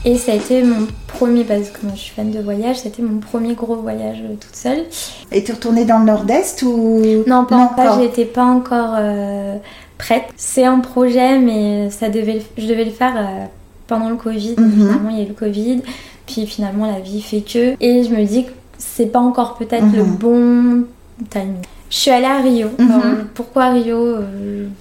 Et 0.08 0.18
ça 0.18 0.32
a 0.32 0.36
été 0.36 0.64
mon 0.64 0.88
premier, 1.08 1.44
parce 1.44 1.70
que 1.70 1.86
moi 1.86 1.92
je 1.94 2.00
suis 2.00 2.16
fan 2.16 2.32
de 2.32 2.40
voyage, 2.40 2.78
c'était 2.78 3.02
mon 3.02 3.20
premier 3.20 3.56
gros 3.56 3.76
voyage 3.76 4.20
euh, 4.24 4.36
toute 4.40 4.56
seule. 4.56 4.86
Et 5.34 5.44
tu 5.44 5.52
retournée 5.52 5.84
dans 5.84 6.00
le 6.00 6.06
nord-est 6.06 6.64
ou 6.64 7.02
Non, 7.28 7.44
pas 7.44 7.58
encore. 7.58 8.00
J'étais 8.00 8.24
pas 8.24 8.46
encore 8.46 8.96
euh, 8.98 9.58
prête. 9.98 10.24
C'est 10.38 10.64
un 10.64 10.80
projet, 10.80 11.40
mais 11.40 11.90
ça 11.90 12.08
devait, 12.08 12.42
je 12.58 12.68
devais 12.68 12.86
le 12.86 12.92
faire 12.92 13.16
euh, 13.18 13.46
pendant 13.88 14.10
le 14.10 14.16
Covid. 14.16 14.56
Mhm. 14.58 14.72
Finalement, 14.72 15.10
il 15.10 15.18
y 15.18 15.20
a 15.20 15.24
eu 15.26 15.28
le 15.28 15.34
Covid. 15.34 15.82
Puis 16.26 16.48
finalement, 16.48 16.90
la 16.90 17.02
vie 17.02 17.22
fait 17.22 17.42
que. 17.42 17.76
Et 17.82 18.06
je 18.06 18.10
me 18.16 18.24
dis 18.24 18.46
que 18.46 18.52
c'est 18.78 19.08
pas 19.08 19.20
encore 19.20 19.56
peut-être 19.56 19.94
le 19.94 20.06
mhm. 20.06 20.16
bon 20.16 20.86
timing. 21.30 21.64
Je 21.90 21.98
suis 21.98 22.12
allée 22.12 22.28
à 22.28 22.40
Rio. 22.40 22.70
Mhm. 22.80 23.28
pourquoi 23.34 23.72
Rio? 23.72 24.20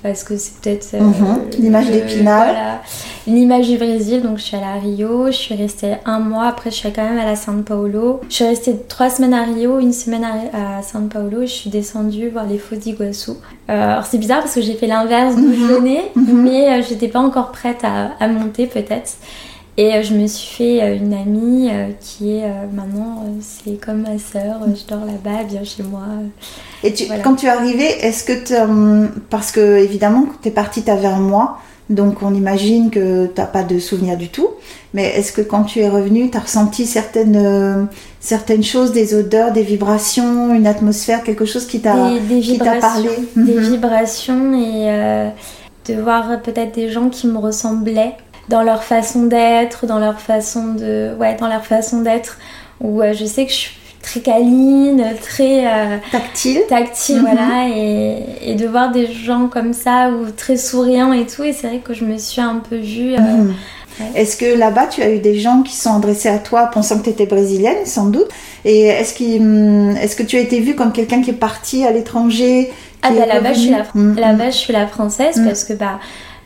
Parce 0.05 0.23
que 0.23 0.37
c'est 0.37 0.61
peut-être. 0.61 0.95
L'image 1.59 1.91
d'Épinal. 1.91 2.51
Voilà. 2.53 2.81
Une 3.27 3.37
image 3.37 3.69
du 3.69 3.77
Brésil. 3.77 4.23
Donc 4.23 4.39
je 4.39 4.43
suis 4.43 4.57
allée 4.57 4.67
à 4.67 4.81
Rio, 4.81 5.27
je 5.27 5.33
suis 5.33 5.55
restée 5.55 5.95
un 6.05 6.21
mois, 6.21 6.47
après 6.47 6.71
je 6.71 6.77
suis 6.77 6.93
quand 6.93 7.05
même 7.05 7.19
à 7.19 7.25
la 7.25 7.35
São 7.35 7.63
Paulo. 7.63 8.21
Je 8.29 8.35
suis 8.35 8.45
restée 8.45 8.77
trois 8.89 9.11
semaines 9.11 9.35
à 9.35 9.45
Rio, 9.45 9.79
une 9.79 9.93
semaine 9.93 10.25
à, 10.25 10.81
São 10.83 11.09
Paulo 11.09 11.43
je 11.43 11.47
suis 11.47 11.71
descendue 11.71 12.29
voir 12.29 12.47
les 12.47 12.59
Faux 12.59 12.77
d'Iguaçu. 12.77 13.33
Euh, 13.69 13.93
alors 13.93 14.07
c'est 14.07 14.19
bizarre 14.19 14.41
parce 14.41 14.55
que 14.55 14.61
j'ai 14.61 14.75
fait 14.75 14.87
l'inverse 14.87 15.37
d'où 15.37 15.53
je 15.53 15.75
venais, 15.75 16.03
mais 16.17 16.83
j'étais 16.83 17.09
pas 17.09 17.21
encore 17.21 17.53
prête 17.53 17.85
à, 17.85 18.13
à 18.21 18.29
monter 18.29 18.67
peut-être. 18.67 19.13
Et 19.79 19.95
euh, 19.95 20.03
je 20.03 20.15
me 20.15 20.27
suis 20.27 20.57
fait 20.57 20.83
euh, 20.83 20.97
une 20.97 21.13
amie 21.13 21.69
euh, 21.71 21.89
qui 22.01 22.37
est 22.39 22.51
maintenant, 22.73 23.25
c'est 23.41 23.79
comme 23.79 24.03
ma 24.03 24.19
sœur, 24.19 24.61
je 24.67 24.87
dors 24.89 25.05
là-bas, 25.05 25.41
elle 25.41 25.47
vient 25.49 25.65
chez 25.65 25.83
moi. 25.83 26.05
Et 26.83 26.95
quand 27.23 27.35
tu 27.35 27.47
es 27.47 27.49
arrivée, 27.51 27.85
est-ce 28.01 28.25
que, 28.25 29.07
parce 29.29 29.53
que 29.53 29.79
évidemment, 29.79 30.27
tu 30.43 30.49
es 30.49 30.51
partie, 30.51 30.83
tu 30.83 30.91
avais 30.91 31.09
un 31.09 31.19
mois, 31.19 31.59
donc 31.89 32.23
on 32.23 32.35
imagine 32.35 32.91
que 32.91 33.27
tu 33.27 33.41
n'as 33.41 33.47
pas 33.47 33.63
de 33.63 33.79
souvenir 33.79 34.17
du 34.17 34.29
tout, 34.29 34.49
mais 34.95 35.05
est-ce 35.05 35.33
que 35.33 35.41
quand 35.41 35.65
tu 35.65 35.81
es 35.81 35.89
revenue, 35.89 36.31
tu 36.31 36.37
as 36.37 36.41
ressenti 36.41 36.87
certaines, 36.87 37.89
certaines 38.21 38.65
choses, 38.65 38.93
des 38.93 39.15
odeurs, 39.15 39.53
des 39.53 39.63
vibrations, 39.63 40.55
une 40.55 40.67
atmosphère, 40.67 41.23
quelque 41.23 41.45
chose 41.45 41.67
qui 41.67 41.81
t'a 41.81 41.95
parlé? 41.95 42.21
Des 43.37 43.55
mhm. 43.55 43.61
vibrations 43.61 44.53
et 44.55 45.31
de 45.87 45.95
voir 46.01 46.43
peut-être 46.43 46.75
des 46.75 46.91
gens 46.91 47.09
qui 47.09 47.29
me 47.29 47.39
ressemblaient 47.39 48.15
dans 48.49 48.63
leur 48.63 48.85
façon 48.85 49.25
d'être, 49.25 49.87
dans 49.87 49.99
leur 49.99 50.21
façon 50.21 50.75
de, 50.75 51.15
ouais, 51.19 51.37
dans 51.37 51.49
leur 51.49 51.65
façon 51.65 52.03
d'être. 52.03 52.39
Où 52.81 53.01
euh, 53.01 53.13
je 53.15 53.25
sais 53.25 53.47
que 53.47 53.51
je 53.51 53.57
suis 53.57 53.77
très 54.07 54.21
câline, 54.21 55.05
très 55.21 55.67
euh, 55.67 55.97
tactile, 56.13 56.61
tactile, 56.69 57.21
voilà, 57.21 57.67
mhm. 57.67 57.73
et, 57.77 58.23
et, 58.43 58.55
de 58.55 58.67
voir 58.67 58.93
des 58.93 59.13
gens 59.13 59.49
comme 59.49 59.73
ça 59.73 60.11
ou 60.11 60.31
très 60.31 60.57
souriants 60.57 61.13
et 61.13 61.27
tout. 61.27 61.43
Et 61.43 61.53
c'est 61.53 61.67
vrai 61.67 61.79
que 61.79 61.93
je 61.93 62.05
me 62.05 62.17
suis 62.17 62.41
un 62.41 62.63
peu 62.71 62.77
vue. 62.77 63.15
Euh, 63.15 63.19
mhm. 63.19 63.55
Est-ce 64.15 64.37
que 64.37 64.57
là-bas, 64.59 64.87
tu 64.87 65.03
as 65.03 65.11
eu 65.11 65.19
des 65.19 65.39
gens 65.39 65.63
qui 65.63 65.75
sont 65.75 65.95
adressés 65.95 66.29
à 66.29 66.39
toi 66.39 66.67
pensant 66.67 66.99
que 66.99 67.05
tu 67.05 67.11
étais 67.11 67.27
brésilienne, 67.27 67.85
sans 67.85 68.07
doute? 68.07 68.29
Et 68.65 68.83
est-ce 68.83 69.21
hum, 69.39 69.97
est 69.97 70.17
que 70.17 70.23
tu 70.23 70.37
as 70.37 70.41
été 70.41 70.61
vue 70.61 70.77
comme 70.77 70.93
quelqu'un 70.93 71.21
qui 71.21 71.31
est 71.31 71.41
parti 71.41 71.85
à 71.85 71.91
l'étranger 71.91 72.71
Ah, 73.03 73.11
bah 73.11 73.27
là-bas, 73.27 73.55
je, 73.55 73.61
suis 73.61 73.71
la, 73.71 73.87
mm, 73.95 74.17
là 74.17 74.51
je 74.51 74.57
suis 74.57 74.73
la 74.73 74.87
française 74.87 75.41
parce 75.45 75.65
que 75.65 75.73
bah, 75.73 75.99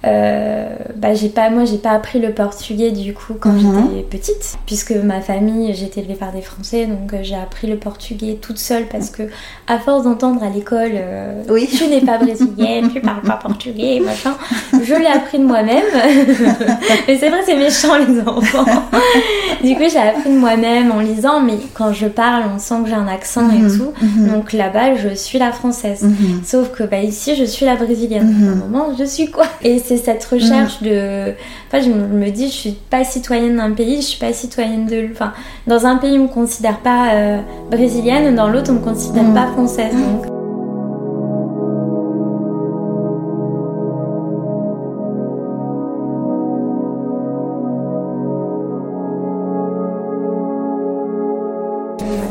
euh, 0.07 0.67
bah, 0.97 1.13
j'ai 1.13 1.29
pas, 1.29 1.51
moi, 1.51 1.65
j'ai 1.67 1.77
pas 1.77 1.91
appris 1.91 2.21
le 2.21 2.33
portugais 2.33 2.91
du 2.91 3.13
coup 3.13 3.35
quand 3.39 3.53
mhm. 3.53 3.91
j'étais 3.95 4.19
petite, 4.19 4.59
puisque 4.65 4.93
ma 4.93 5.21
famille, 5.21 5.75
j'ai 5.75 5.87
été 5.87 6.01
élevée 6.01 6.15
par 6.15 6.33
des 6.33 6.41
Français, 6.41 6.87
donc 6.87 7.13
euh, 7.13 7.19
j'ai 7.23 7.35
appris 7.35 7.67
le 7.67 7.77
portugais 7.77 8.39
toute 8.41 8.59
seule 8.59 8.87
parce 8.87 9.11
que, 9.11 9.25
à 9.67 9.79
force 9.79 10.05
d'entendre 10.05 10.43
à 10.43 10.49
l'école, 10.49 10.93
euh, 10.95 11.43
oui. 11.51 11.69
tu 11.71 11.87
n'es 11.89 12.01
pas 12.01 12.17
brésilienne, 12.17 12.91
tu 12.91 13.01
parles 13.03 13.21
pas 13.23 13.35
portugais, 13.35 14.01
machin, 14.01 14.35
je 14.73 14.95
l'ai 14.95 15.07
appris 15.07 15.39
de 15.39 15.45
moi-même. 15.45 15.85
mais 17.07 17.19
c'est 17.19 17.29
vrai, 17.29 17.41
c'est 17.45 17.57
méchant 17.57 17.99
les 17.99 18.21
enfants. 18.21 18.65
du 19.63 19.75
coup, 19.75 19.85
j'ai 19.91 19.99
appris 19.99 20.31
de 20.31 20.39
moi-même 20.39 20.93
en 20.93 21.01
lisant, 21.01 21.41
mais 21.41 21.59
quand 21.75 21.93
je 21.93 22.07
parle, 22.07 22.45
on 22.55 22.59
sent 22.59 22.77
que 22.85 22.89
j'ai 22.89 22.95
un 22.95 23.09
accent 23.09 23.51
et 23.51 23.59
mhm. 23.59 23.79
tout. 23.79 23.93
Mhm. 24.01 24.33
Donc 24.33 24.53
là-bas, 24.55 24.97
je 24.97 25.15
suis 25.15 25.39
la 25.39 25.53
française. 25.53 26.09
Sauf 26.45 26.71
que 26.71 26.85
bah, 26.85 27.01
ici, 27.01 27.37
je 27.37 27.45
suis 27.45 27.67
la 27.67 27.77
brésilienne. 27.77 28.35
À 28.49 28.53
un 28.53 28.55
moment, 28.55 28.95
je 28.99 29.05
suis 29.05 29.31
quoi? 29.31 29.45
Et 29.63 29.79
c'est 29.91 30.05
cette 30.05 30.25
recherche 30.25 30.83
de. 30.83 31.35
Enfin, 31.67 31.83
je 31.83 31.91
me 31.91 32.31
dis, 32.31 32.47
je 32.47 32.53
suis 32.53 32.79
pas 32.91 33.03
citoyenne 33.03 33.57
d'un 33.57 33.73
pays, 33.73 33.97
je 33.97 34.07
suis 34.07 34.21
pas 34.21 34.33
citoyenne 34.33 34.87
de. 34.87 35.09
Enfin, 35.11 35.33
dans 35.67 35.85
un 35.85 35.97
pays, 35.97 36.17
on 36.17 36.25
me 36.25 36.29
considère 36.29 36.79
pas 36.79 37.15
euh, 37.15 37.41
brésilienne, 37.71 38.35
dans 38.37 38.49
l'autre, 38.49 38.71
on 38.71 38.75
me 38.75 38.85
considère 38.85 39.25
mm. 39.25 39.35
pas 39.35 39.49
française. 39.49 39.93
Donc. 39.93 40.27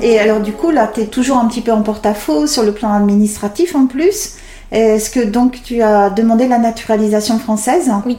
Et 0.02 0.18
alors 0.18 0.40
du 0.40 0.54
coup, 0.54 0.72
là, 0.72 0.90
tu 0.94 1.02
es 1.02 1.08
toujours 1.08 1.38
un 1.38 1.48
petit 1.48 1.60
peu 1.60 1.74
en 1.74 1.82
porte-à-faux 1.82 2.48
sur 2.48 2.64
le 2.64 2.72
plan 2.72 2.94
administratif 2.94 3.76
en 3.76 3.86
plus. 3.86 4.38
Est-ce 4.72 5.10
que 5.10 5.20
donc 5.20 5.62
tu 5.64 5.82
as 5.82 6.10
demandé 6.10 6.48
la 6.48 6.60
naturalisation 6.60 7.40
française 7.40 7.92
Oui. 8.06 8.18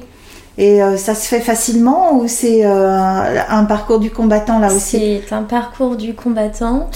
Et 0.59 0.83
euh, 0.83 0.97
ça 0.97 1.14
se 1.14 1.26
fait 1.26 1.40
facilement 1.40 2.16
ou 2.16 2.28
c'est 2.28 2.66
euh, 2.66 3.40
un 3.49 3.64
parcours 3.64 4.00
du 4.00 4.11
combattant 4.11 4.59
là 4.59 4.73
aussi? 4.73 5.21
C'est 5.26 5.35
un 5.35 5.42
parcours 5.42 5.97
du 5.97 6.14
combattant. 6.14 6.90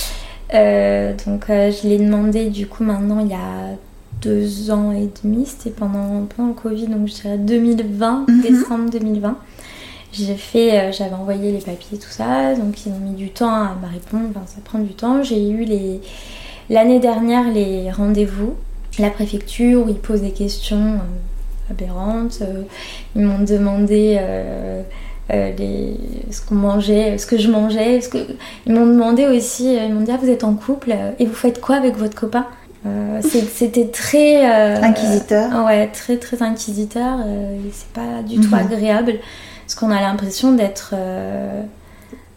Euh, 0.53 1.15
donc 1.27 1.47
je 1.49 1.89
l'ai 1.89 1.99
demandé 1.99 2.51
du 2.51 2.67
coup 2.67 2.85
maintenant 2.85 3.21
il 3.21 3.29
y 3.29 3.35
a 3.35 3.77
deux 4.21 4.71
ans 4.71 4.93
et 4.93 5.09
demi, 5.23 5.47
c'était 5.47 5.71
pendant, 5.71 6.27
pendant 6.27 6.49
le 6.49 6.55
Covid, 6.55 6.87
donc 6.87 7.09
je 7.09 7.15
dirais 7.15 7.39
2020, 7.39 8.27
mhm. 8.29 8.41
décembre 8.43 8.91
2020. 8.91 9.37
J'ai 10.13 10.37
fait, 10.37 10.93
j'avais 10.93 11.15
envoyé 11.15 11.51
les 11.51 11.59
papiers, 11.59 11.99
tout 11.99 12.11
ça, 12.11 12.55
donc 12.55 12.87
ils 12.87 12.93
ont 12.93 12.99
mis 12.99 13.15
du 13.15 13.31
temps 13.31 13.53
à 13.53 13.77
me 13.83 13.93
répondre, 13.93 14.41
ça 14.47 14.59
prend 14.65 14.79
du 14.79 14.95
temps. 14.95 15.23
J'ai 15.23 15.51
eu 15.51 15.67
l'année 16.71 17.01
dernière 17.01 17.51
les 17.51 17.91
rendez-vous 17.91 18.55
la 18.99 19.11
préfecture 19.11 19.85
où 19.85 19.89
ils 19.89 19.99
posent 19.99 20.23
des 20.23 20.33
questions 20.33 20.95
euh, 20.95 21.71
aberrantes. 21.71 22.39
Euh, 22.43 22.63
ils 23.17 23.23
m'ont 23.23 23.45
demandé 23.45 24.19
euh, 24.21 24.83
ce 25.31 26.41
qu'on 26.47 26.55
mangeait, 26.55 27.19
ce 27.19 27.27
que 27.27 27.39
je 27.39 27.51
mangeais. 27.51 28.01
Ce 28.01 28.09
que... 28.09 28.19
Ils 28.67 28.75
m'ont 28.75 28.87
demandé 28.87 29.27
aussi, 29.27 29.75
ils 29.75 29.93
m'ont 29.93 30.03
dit 30.03 30.11
ah, 30.13 30.19
vous 30.21 30.31
êtes 30.31 30.45
en 30.45 30.55
couple 30.55 30.95
et 31.19 31.27
vous 31.27 31.35
faites 31.35 31.61
quoi 31.61 31.77
avec 31.77 31.97
votre 31.97 32.15
copain? 32.15 32.47
C'était 33.23 33.87
très 33.87 34.45
inquisiteur. 34.45 35.65
Ouais, 35.65 35.87
très 35.87 36.19
très 36.19 36.43
inquisiteur. 36.43 37.19
c'est 37.73 37.89
pas 37.95 38.23
du 38.23 38.37
tout 38.37 38.55
mhm. 38.55 38.55
agréable 38.55 39.15
parce 39.65 39.75
qu'on 39.75 39.91
a 39.91 40.03
l'impression 40.03 40.53
d'être 40.53 40.95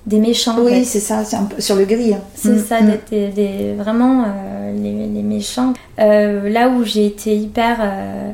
des 0.08 0.20
méchants. 0.20 0.56
Oui, 0.60 0.86
c'est 0.86 1.02
ça, 1.02 1.24
c'est 1.24 1.36
un 1.36 1.44
peu 1.44 1.62
sur 1.62 1.76
le 1.76 1.86
gris. 1.86 2.14
Hein. 2.14 2.22
C'est 2.34 2.50
mm, 2.50 2.66
ça, 2.66 2.82
mm. 2.82 2.98
des, 3.12 3.74
vraiment 3.78 4.24
euh, 4.26 4.74
les, 4.74 5.22
méchants. 5.22 5.74
Euh, 6.00 6.50
là 6.50 6.70
où 6.70 6.84
j'ai 6.84 7.06
été 7.06 7.36
hyper 7.36 7.78
euh, 7.82 8.32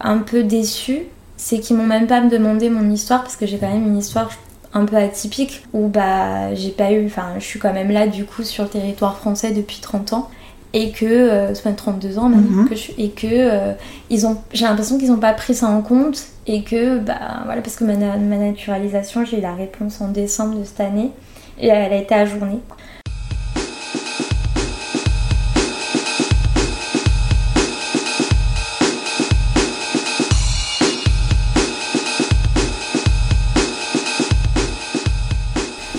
un 0.00 0.18
peu 0.18 0.42
déçue, 0.42 1.02
c'est 1.36 1.60
qu'ils 1.60 1.76
m'ont 1.76 1.86
même 1.86 2.06
pas 2.06 2.22
demandé 2.22 2.70
mon 2.70 2.90
histoire 2.90 3.22
parce 3.22 3.36
que 3.36 3.46
j'ai 3.46 3.58
quand 3.58 3.70
même 3.70 3.86
une 3.86 3.98
histoire 3.98 4.30
un 4.72 4.86
peu 4.86 4.96
atypique 4.96 5.64
où 5.72 5.88
bah 5.88 6.54
j'ai 6.54 6.70
pas 6.70 6.92
eu, 6.92 7.06
enfin 7.06 7.34
je 7.38 7.44
suis 7.44 7.58
quand 7.58 7.72
même 7.72 7.90
là 7.90 8.06
du 8.06 8.24
coup 8.24 8.42
sur 8.42 8.64
le 8.64 8.70
territoire 8.70 9.16
français 9.16 9.52
depuis 9.52 9.78
30 9.80 10.12
ans 10.12 10.30
et 10.72 10.90
que, 10.90 11.04
euh, 11.06 11.52
enfin 11.52 11.72
32 11.72 12.18
ans 12.18 12.28
même, 12.28 12.40
mhm. 12.40 12.68
que 12.68 12.74
et 12.98 13.10
que 13.10 13.26
euh, 13.26 13.72
ils 14.10 14.26
ont, 14.26 14.36
j'ai 14.52 14.64
l'impression 14.64 14.98
qu'ils 14.98 15.10
n'ont 15.10 15.18
pas 15.18 15.32
pris 15.32 15.54
ça 15.54 15.68
en 15.68 15.82
compte 15.82 16.26
et 16.46 16.62
que, 16.62 16.98
bah 16.98 17.42
voilà, 17.44 17.62
parce 17.62 17.76
que 17.76 17.84
ma, 17.84 17.94
ma 17.94 18.36
naturalisation, 18.36 19.24
j'ai 19.24 19.38
eu 19.38 19.42
la 19.42 19.54
réponse 19.54 20.00
en 20.00 20.08
décembre 20.08 20.58
de 20.58 20.64
cette 20.64 20.80
année 20.80 21.10
et 21.58 21.68
elle 21.68 21.92
a 21.92 21.96
été 21.96 22.14
ajournée. 22.14 22.60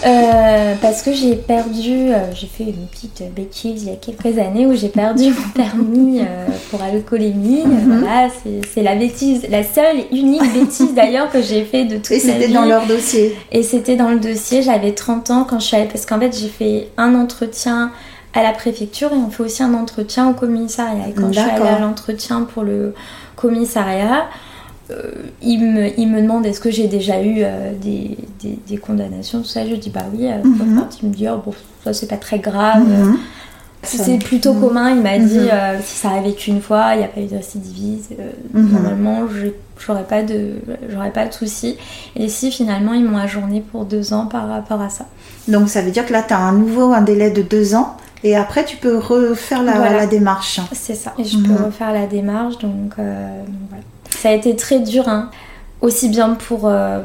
Euh, 0.08 0.76
parce 0.82 1.02
que 1.02 1.12
j'ai 1.12 1.36
perdu, 1.36 2.12
euh, 2.12 2.34
j'ai 2.34 2.48
fait 2.48 2.64
une 2.64 2.88
petite 2.88 3.24
bêtise 3.34 3.84
il 3.84 3.90
y 3.90 3.92
a 3.92 3.96
quelques 3.96 4.40
années 4.40 4.66
où 4.66 4.74
j'ai 4.74 4.88
perdu 4.88 5.26
mon 5.26 5.50
permis 5.54 6.22
euh, 6.22 6.48
pour 6.70 6.82
alcoolémie. 6.82 7.64
Mhm. 7.66 8.00
Voilà, 8.00 8.30
c'est 8.74 8.84
la 8.84 8.96
bêtise, 8.96 9.48
la 9.50 9.64
seule 9.64 10.00
et 10.00 10.16
unique 10.16 10.54
bêtise 10.54 10.94
d'ailleurs 10.94 11.30
que 11.30 11.42
j'ai 11.42 11.64
fait 11.64 11.86
de 11.86 11.98
toute 11.98 12.12
et 12.12 12.16
ma 12.16 12.20
vie. 12.22 12.30
Et 12.30 12.42
c'était 12.42 12.54
dans 12.54 12.66
leur 12.66 12.86
dossier. 12.86 13.38
Et 13.52 13.64
c'était 13.64 13.96
dans 13.96 14.10
le 14.10 14.20
dossier, 14.20 14.62
j'avais 14.62 14.94
30 14.94 15.32
ans 15.32 15.48
quand 15.50 15.60
je 15.60 15.66
suis 15.66 15.76
allée, 15.76 15.88
parce 15.88 16.06
qu'en 16.06 16.20
fait 16.20 16.38
j'ai 16.38 16.50
fait 16.50 16.88
un 16.98 17.14
entretien 17.16 17.92
à 18.34 18.44
la 18.44 18.52
préfecture 18.52 19.12
et 19.12 19.16
on 19.16 19.30
fait 19.30 19.44
aussi 19.44 19.64
un 19.64 19.74
entretien 19.74 20.30
au 20.30 20.34
commissariat. 20.34 21.08
Et 21.10 21.14
quand 21.14 21.34
je 21.34 21.40
suis 21.40 21.50
allée 21.50 21.68
à 21.68 21.80
l'entretien 21.80 22.44
pour 22.44 22.64
le 22.64 22.94
commissariat, 23.36 24.28
il, 25.42 25.60
me, 25.60 26.00
il 26.00 26.08
me 26.10 26.22
demande 26.22 26.46
est-ce 26.46 26.60
que 26.60 26.72
j'ai 26.72 26.88
déjà 26.88 27.22
eu 27.22 27.38
euh, 27.40 27.74
des, 27.82 28.18
des, 28.68 28.78
condamnations, 28.78 29.42
tout 29.42 29.48
ça. 29.48 29.68
Je 29.68 29.76
dis 29.76 29.90
bah 29.90 30.06
oui. 30.14 30.28
Euh, 30.28 30.44
mhm. 30.44 30.86
Il 31.02 31.10
me 31.10 31.14
dit 31.14 31.28
oh, 31.30 31.42
bon, 31.46 31.54
ça 31.84 31.94
c'est 31.94 32.08
pas 32.08 32.18
très 32.18 32.40
grave. 32.40 32.88
Mhm. 32.88 33.18
C'est 33.84 34.18
plutôt 34.18 34.54
mhm. 34.54 34.62
commun. 34.62 34.90
Il 34.92 35.02
m'a 35.02 35.18
dit 35.20 35.48
si 35.84 35.96
ça 35.98 36.10
arrivait 36.10 36.34
qu'une 36.34 36.62
fois, 36.62 36.96
il 36.96 37.00
n'y 37.00 37.04
a 37.04 37.08
pas 37.08 37.22
eu 37.22 37.28
de 37.28 37.36
récidivisme. 37.36 38.16
Normalement, 38.54 39.22
j'aurais 39.86 40.04
pas 40.04 40.24
de 40.24 40.56
j'aurais 40.90 41.12
pas 41.12 41.28
de 41.28 41.34
soucis. 41.34 41.78
Et 42.16 42.28
si 42.28 42.52
finalement 42.52 42.94
ils 42.94 43.04
m'ont 43.04 43.18
ajourné 43.18 43.62
pour 43.62 43.86
deux 43.86 44.14
ans 44.14 44.26
par 44.26 44.48
rapport 44.48 44.82
à 44.82 44.90
ça. 44.90 45.06
Donc 45.48 45.70
ça 45.70 45.82
veut 45.82 45.92
dire 45.92 46.06
que 46.06 46.14
là 46.14 46.24
tu 46.26 46.34
as 46.34 46.40
un 46.40 46.54
nouveau 46.54 46.92
un 46.94 47.02
délai 47.02 47.32
de 47.32 47.42
deux 47.42 47.76
ans. 47.76 47.98
Et 48.24 48.36
après, 48.36 48.66
tu 48.66 48.78
peux 48.78 48.98
refaire 48.98 49.62
la, 49.62 49.92
la 49.92 50.08
démarche. 50.08 50.60
C'est 50.72 50.96
ça. 50.96 51.14
Et 51.20 51.24
je 51.24 51.38
peux 51.38 51.64
refaire 51.64 51.94
la 51.94 52.08
démarche. 52.08 52.58
Donc, 52.58 52.74
donc 52.74 52.94
voilà. 52.98 53.84
Ça 54.22 54.30
a 54.30 54.34
été 54.34 54.56
très 54.56 54.80
dur, 54.80 55.08
hein. 55.08 55.30
aussi 55.82 56.10
bien 56.10 56.32
pour, 56.32 56.68
euh, 56.68 57.02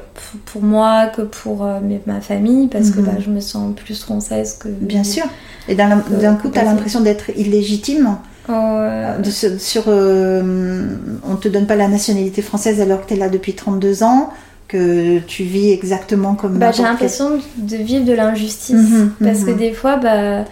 pour, 0.46 0.62
moi 0.62 1.06
que 1.06 1.22
pour 1.22 1.64
euh, 1.64 1.78
ma 2.06 2.20
famille, 2.20 2.68
parce 2.68 2.90
que 2.90 3.00
mhm. 3.00 3.06
bah, 3.06 3.12
je 3.20 3.30
me 3.30 3.40
sens 3.40 3.74
plus 3.74 4.00
française 4.00 4.56
que. 4.58 4.68
Bien 4.68 5.04
sûr. 5.04 5.24
Et 5.68 5.74
d'un 5.74 6.00
coup, 6.36 6.48
tu 6.50 6.58
as 6.58 6.64
l'impression 6.64 7.00
d'être 7.00 7.30
illégitime. 7.36 8.16
Euh, 8.50 9.22
sur, 9.58 9.84
on 9.86 11.36
te 11.36 11.48
donne 11.48 11.66
pas 11.66 11.76
la 11.76 11.88
nationalité 11.88 12.42
française 12.42 12.80
alors 12.80 13.02
que 13.02 13.08
tu 13.08 13.14
es 13.14 13.16
là 13.16 13.28
depuis 13.28 13.54
32 13.54 14.02
ans, 14.02 14.30
que 14.66 15.20
tu 15.20 15.44
vis 15.44 15.70
exactement 15.70 16.34
comme 16.34 16.58
bah, 16.58 16.72
J'ai 16.72 16.82
l'impression 16.82 17.38
de 17.56 17.76
vivre 17.76 18.04
de 18.04 18.12
l'injustice. 18.12 18.74
Mhm, 18.74 19.12
parce 19.22 19.40
mhm. 19.40 19.46
que 19.46 19.50
des 19.52 19.72
fois, 19.72 19.96
bah, 19.96 20.44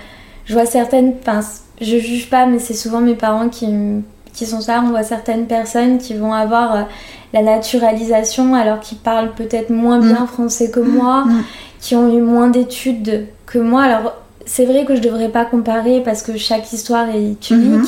je 0.45 0.53
vois 0.53 0.67
certaines. 0.67 1.15
Enfin, 1.21 1.41
je 1.81 1.97
juge 1.99 2.29
pas, 2.29 2.47
mais 2.47 2.59
c'est 2.59 2.75
souvent 2.75 3.01
mes 3.01 3.15
parents 3.15 3.49
qui, 3.49 3.67
qui 4.33 4.47
sont 4.47 4.61
ça. 4.61 4.83
On 4.85 4.91
voit 4.91 5.03
certaines 5.03 5.47
personnes 5.47 5.99
qui 5.99 6.15
vont 6.15 6.33
avoir 6.33 6.75
euh, 6.75 6.83
la 7.33 7.43
naturalisation 7.43 8.55
alors 8.55 8.81
qu'ils 8.81 8.99
parlent 8.99 9.33
peut-être 9.35 9.71
moins 9.71 9.99
bien 10.01 10.27
français 10.27 10.71
que 10.71 10.81
moi, 10.81 11.25
Mhm. 11.27 11.43
qui 11.81 11.95
ont 11.97 12.17
eu 12.17 12.21
moins 12.21 12.49
d'études 12.49 13.27
que 13.47 13.59
moi. 13.59 13.83
Alors, 13.83 14.15
c'est 14.47 14.65
vrai 14.65 14.85
que 14.85 14.97
je 14.97 15.01
devrais 15.01 15.29
pas 15.29 15.45
comparer 15.45 16.03
parce 16.05 16.23
que 16.23 16.37
chaque 16.37 16.73
histoire 16.73 17.09
est 17.09 17.51
unique. 17.51 17.51
Mhm. 17.51 17.87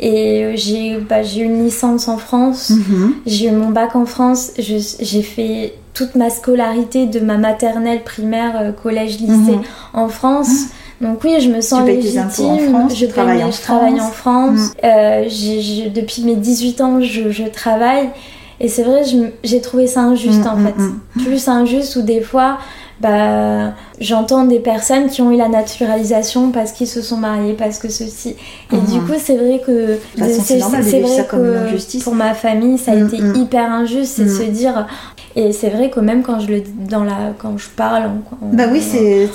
Et 0.00 0.44
euh, 0.44 0.52
j'ai 0.56 0.98
bah, 0.98 1.22
une 1.22 1.64
licence 1.64 2.08
en 2.08 2.18
France. 2.18 2.70
Mhm. 2.70 3.14
J'ai 3.26 3.46
eu 3.48 3.52
mon 3.52 3.70
bac 3.70 3.94
en 3.96 4.06
France, 4.06 4.50
j'ai 4.58 5.22
fait 5.22 5.74
toute 5.94 6.16
ma 6.16 6.28
scolarité 6.30 7.06
de 7.06 7.20
ma 7.20 7.38
maternelle, 7.38 8.02
primaire, 8.02 8.58
euh, 8.60 8.72
collège, 8.72 9.18
lycée 9.20 9.56
Mhm. 9.56 9.62
en 9.92 10.08
France. 10.08 10.64
Donc 11.00 11.24
oui, 11.24 11.36
je 11.40 11.48
me 11.48 11.60
sens 11.60 11.80
Tu 11.80 11.86
tes 11.86 11.96
légitime. 11.96 12.20
impôts 12.20 12.48
en 12.48 12.58
France, 12.58 12.96
je 12.96 13.06
en 13.06 13.08
travaille 13.10 13.44
en 13.44 13.50
France. 13.50 14.12
France. 14.12 14.72
Euh, 14.84 15.24
depuis 15.94 16.22
mes 16.22 16.36
18 16.36 16.80
ans, 16.80 17.00
je, 17.00 17.48
travaille. 17.48 18.10
Et 18.60 18.68
c'est 18.68 18.84
vrai, 18.84 19.02
j'ai 19.42 19.60
trouvé 19.60 19.86
ça 19.86 20.02
injuste 20.02 20.44
Mhm, 20.44 20.46
en 20.46 20.56
fait. 20.56 20.78
mhm. 20.78 21.00
Plus 21.24 21.48
injuste 21.48 21.96
où 21.96 22.02
des 22.02 22.20
fois, 22.20 22.58
bah, 23.00 23.72
j'entends 24.00 24.44
des 24.44 24.60
personnes 24.60 25.08
qui 25.08 25.20
ont 25.20 25.32
eu 25.32 25.36
la 25.36 25.48
naturalisation 25.48 26.50
parce 26.50 26.72
qu'ils 26.72 26.86
se 26.86 27.02
sont 27.02 27.16
mariés, 27.16 27.54
parce 27.54 27.78
que 27.78 27.88
ceci. 27.88 28.36
Et 28.72 28.76
du 28.76 29.00
coup, 29.00 29.14
c'est 29.18 29.36
vrai 29.36 29.60
que 29.66 29.98
façon, 30.16 30.42
c'est 30.44 30.80
vivre 30.80 31.08
ça 31.08 31.24
comme 31.24 31.44
injustice. 31.44 32.04
pour 32.04 32.14
ma 32.14 32.34
famille, 32.34 32.78
ça 32.78 32.92
a 32.92 32.94
été 32.94 33.16
hyper 33.16 33.70
injuste, 33.70 34.14
c'est 34.16 34.24
de 34.24 34.28
se 34.28 34.42
dire. 34.44 34.86
Et 35.36 35.52
c'est 35.52 35.70
vrai 35.70 35.90
que 35.90 35.98
même 36.00 36.22
quand 36.22 36.38
je 36.40 36.46
le 36.48 36.60
dis 36.60 36.70
dans 36.88 37.02
la, 37.04 37.32
quand 37.38 37.58
je 37.58 37.68
parle 37.68 38.04
en, 38.04 38.46
en- 38.46 38.48
Bah 38.52 38.64
oui, 38.70 38.80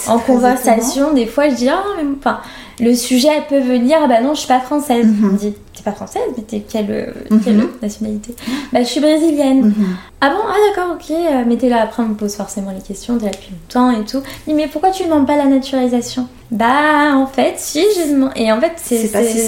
en 0.08 0.18
très 0.18 0.34
conversation, 0.34 1.14
des 1.14 1.26
fois 1.26 1.50
je 1.50 1.56
dis 1.56 1.70
ah 1.70 1.84
mais 1.98 2.08
enfin 2.18 2.40
le 2.80 2.96
sujet 2.96 3.30
peut 3.50 3.60
venir 3.60 3.98
ah 4.04 4.08
bah 4.08 4.22
non 4.22 4.34
je 4.34 4.40
suis 4.40 4.48
pas 4.48 4.60
française. 4.60 5.06
Mhm. 5.06 5.30
On 5.30 5.34
me 5.34 5.38
dit 5.38 5.54
t'es 5.76 5.84
pas 5.84 5.92
française 5.92 6.22
mais 6.38 6.44
t'es 6.44 6.60
quelle, 6.62 7.14
Mhm. 7.30 7.42
quelle 7.44 7.68
nationalité 7.82 8.36
Bah 8.74 8.80
je 8.82 8.88
suis 8.88 9.00
brésilienne. 9.02 9.62
Mhm. 9.68 9.74
Ah 10.22 10.30
bon? 10.30 10.42
Ah 10.48 10.56
d'accord 10.70 10.96
ok 10.96 11.16
mais 11.48 11.58
t'es 11.58 11.70
là 11.70 11.82
après 11.84 12.04
on 12.04 12.08
me 12.08 12.14
pose 12.16 12.36
forcément 12.36 12.72
les 12.72 12.82
questions 12.82 13.18
t'es 13.18 13.26
là 13.26 13.32
depuis 13.32 13.52
longtemps 13.52 13.92
et 13.92 14.04
tout. 14.06 14.22
Dis, 14.48 14.54
mais 14.54 14.68
pourquoi 14.68 14.92
tu 14.92 15.04
demandes 15.04 15.28
pas 15.28 15.36
la 15.38 15.46
naturalisation? 15.46 16.28
Bah 16.52 17.16
en 17.16 17.28
fait 17.28 17.54
si 17.58 17.84
j'ai 17.96 18.12
demandé 18.14 18.34
et 18.42 18.52
en 18.52 18.60
fait 18.60 18.74
c'est 18.78 18.98
C'est 19.08 19.44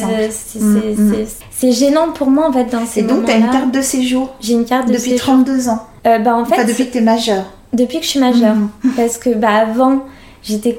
si 1.52 1.68
Mhm, 1.68 1.72
gênant 1.74 2.12
pour 2.12 2.30
moi 2.30 2.48
en 2.50 2.54
fait 2.54 2.66
dans 2.66 2.86
ces 2.86 3.02
Et 3.02 3.04
donc, 3.04 3.26
tu 3.26 3.32
as 3.32 3.38
une 3.38 3.50
carte 3.50 3.72
de 3.72 3.82
séjour 3.82 4.30
J'ai 4.42 4.54
une 4.54 4.66
carte 4.66 4.88
de 4.88 4.94
depuis 4.94 5.12
séjour. 5.12 5.26
32 5.28 5.70
ans. 5.70 5.80
Euh, 6.08 6.18
bah 6.20 6.36
en 6.36 6.46
fait 6.46 6.56
Enfin, 6.56 6.64
depuis 6.66 6.88
que 6.88 6.92
tu 6.94 6.98
es 6.98 7.02
majeur. 7.02 7.44
depuis 7.74 8.00
que 8.00 8.04
je 8.04 8.10
suis 8.10 8.20
majeure. 8.20 8.56
Parce 8.96 9.18
que 9.18 9.30
bah, 9.30 9.50
avant, 9.56 10.00
j'étais 10.44 10.76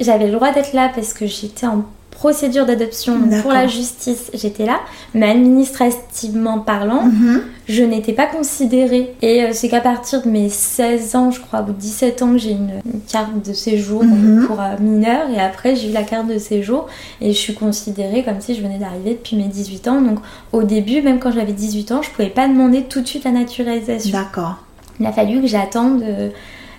j'avais 0.00 0.26
le 0.26 0.32
droit 0.32 0.52
d'être 0.52 0.72
là 0.74 0.90
parce 0.94 1.12
que 1.14 1.26
j'étais 1.26 1.66
en 1.66 1.84
procédure 2.16 2.64
d'adoption 2.64 3.18
pour 3.42 3.52
la 3.52 3.66
justice, 3.66 4.30
j'étais 4.32 4.64
là. 4.64 4.80
Mais 5.14 5.28
administrativement 5.30 6.58
parlant, 6.60 7.04
Mhm. 7.04 7.42
je 7.68 7.82
n'étais 7.82 8.12
pas 8.14 8.26
considérée. 8.26 9.14
Et 9.22 9.42
euh, 9.42 9.48
c'est 9.52 9.68
qu'à 9.68 9.80
partir 9.80 10.22
de 10.22 10.28
mes 10.30 10.48
16 10.48 11.14
ans, 11.14 11.30
je 11.30 11.40
crois, 11.40 11.60
ou 11.68 11.72
17 11.72 12.22
ans, 12.22 12.32
que 12.32 12.38
j'ai 12.38 12.52
une, 12.52 12.70
une 12.92 13.00
carte 13.02 13.46
de 13.46 13.52
séjour 13.52 14.02
Mhm. 14.02 14.46
pour 14.46 14.60
euh, 14.60 14.76
mineur. 14.80 15.28
Et 15.30 15.38
après, 15.40 15.76
j'ai 15.76 15.90
eu 15.90 15.92
la 15.92 16.02
carte 16.04 16.26
de 16.26 16.38
séjour. 16.38 16.86
Et 17.20 17.32
je 17.32 17.38
suis 17.38 17.54
considérée 17.54 18.24
comme 18.24 18.40
si 18.40 18.54
je 18.54 18.62
venais 18.62 18.78
d'arriver 18.78 19.10
depuis 19.10 19.36
mes 19.36 19.48
18 19.48 19.86
ans. 19.88 20.00
Donc 20.00 20.18
au 20.52 20.62
début, 20.62 21.02
même 21.02 21.18
quand 21.18 21.32
j'avais 21.32 21.52
18 21.52 21.92
ans, 21.92 22.00
je 22.02 22.10
pouvais 22.10 22.30
pas 22.30 22.48
demander 22.48 22.82
tout 22.84 23.02
de 23.02 23.06
suite 23.06 23.24
la 23.24 23.30
naturalisation. 23.32 24.16
D'accord. 24.18 24.56
Il 24.98 25.04
a 25.06 25.12
fallu 25.12 25.42
que 25.42 25.46
j'attende 25.46 26.02
euh, 26.02 26.30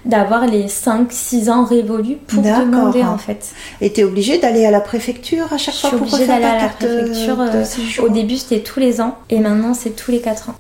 d'avoir 0.08 0.48
les 0.48 0.68
5-6 0.68 1.50
ans 1.52 1.64
révolus 1.66 2.16
pour 2.28 2.42
demander 2.42 3.04
en 3.04 3.18
fait. 3.18 3.50
Et 3.82 3.92
tu 3.94 4.02
es 4.02 4.04
obligé 4.04 4.40
d'aller 4.40 4.66
à 4.66 4.72
la 4.72 4.80
préfecture 4.82 5.52
à 5.54 5.58
chaque 5.58 5.76
fois 5.76 5.90
pour 5.92 6.02
obligée 6.02 6.18
refaire 6.24 6.28
d'aller 6.40 6.42
ta 6.44 6.50
à 6.50 6.54
la 6.56 6.60
carte 6.62 6.82
de- 6.82 6.88
préfecture, 6.88 7.38
de 7.38 8.02
euh, 8.02 8.06
Au 8.06 8.10
début 8.10 8.38
c'était 8.38 8.62
tous 8.62 8.80
les 8.80 9.02
ans 9.02 9.16
et 9.30 9.40
maintenant 9.40 9.74
c'est 9.74 9.92
tous 9.96 10.12
les 10.12 10.22
4 10.22 10.50
ans. 10.50 10.56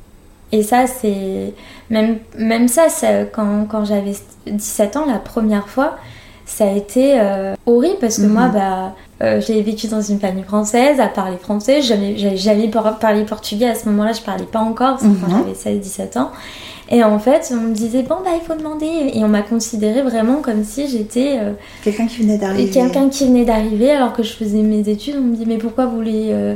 Et 0.51 0.63
ça 0.63 0.86
c'est... 0.88 1.54
Même, 1.89 2.18
même 2.38 2.68
ça, 2.68 2.89
ça, 2.89 3.24
quand, 3.25 3.66
quand 3.70 3.86
j'avais 3.86 4.13
17 4.46 4.98
ans 4.98 5.06
la 5.06 5.20
première 5.20 5.68
fois, 5.70 5.98
ça 6.46 6.66
a 6.66 6.72
été 6.72 7.20
euh, 7.20 7.56
horrible 7.66 7.98
parce 8.01 8.18
que 8.18 8.24
Mhm. 8.24 8.34
moi 8.34 8.48
bah, 8.50 8.94
euh, 9.24 9.42
j'ai 9.46 9.62
vécu 9.62 9.88
dans 9.88 10.01
une 10.01 10.20
famille 10.20 10.44
française 10.44 11.00
à 11.00 11.08
parler 11.08 11.38
français, 11.38 11.82
j'avais 11.82 12.16
jamais 12.38 12.68
par- 12.70 13.00
parlé 13.00 13.24
portugais 13.24 13.68
à 13.68 13.75
ce 13.75 13.88
moment-là, 13.89 14.12
je 14.13 14.22
parlais 14.22 14.46
pas 14.46 14.60
encore, 14.60 15.00
c'est 15.00 15.08
quand 15.08 15.27
Mhm. 15.34 15.44
j'avais 15.63 15.80
16-17 15.80 16.18
ans. 16.18 16.32
Et 16.89 17.03
en 17.03 17.20
fait, 17.20 17.51
on 17.51 17.68
me 17.70 17.74
disait, 17.74 18.03
bon, 18.03 18.16
bah, 18.24 18.31
il 18.35 18.46
faut 18.46 18.55
demander. 18.57 18.85
Et 19.14 19.24
on 19.24 19.27
m'a 19.27 19.42
considéré 19.42 20.01
vraiment 20.01 20.42
comme 20.42 20.64
si 20.64 20.88
j'étais 20.88 21.38
euh, 21.40 21.51
Quelqu'un 21.83 22.07
qui 22.07 22.22
venait 22.22 22.38
d'arriver. 22.38 22.70
quelqu'un 22.72 23.09
qui 23.09 23.25
venait 23.27 23.46
d'arriver 23.46 23.92
alors 23.92 24.14
que 24.14 24.24
je 24.24 24.33
faisais 24.33 24.61
mes 24.61 24.88
études. 24.88 25.16
On 25.18 25.24
me 25.24 25.35
dit, 25.35 25.46
mais 25.46 25.57
pourquoi 25.57 25.85
vous 25.85 25.98
voulez. 25.98 26.27
euh, 26.31 26.55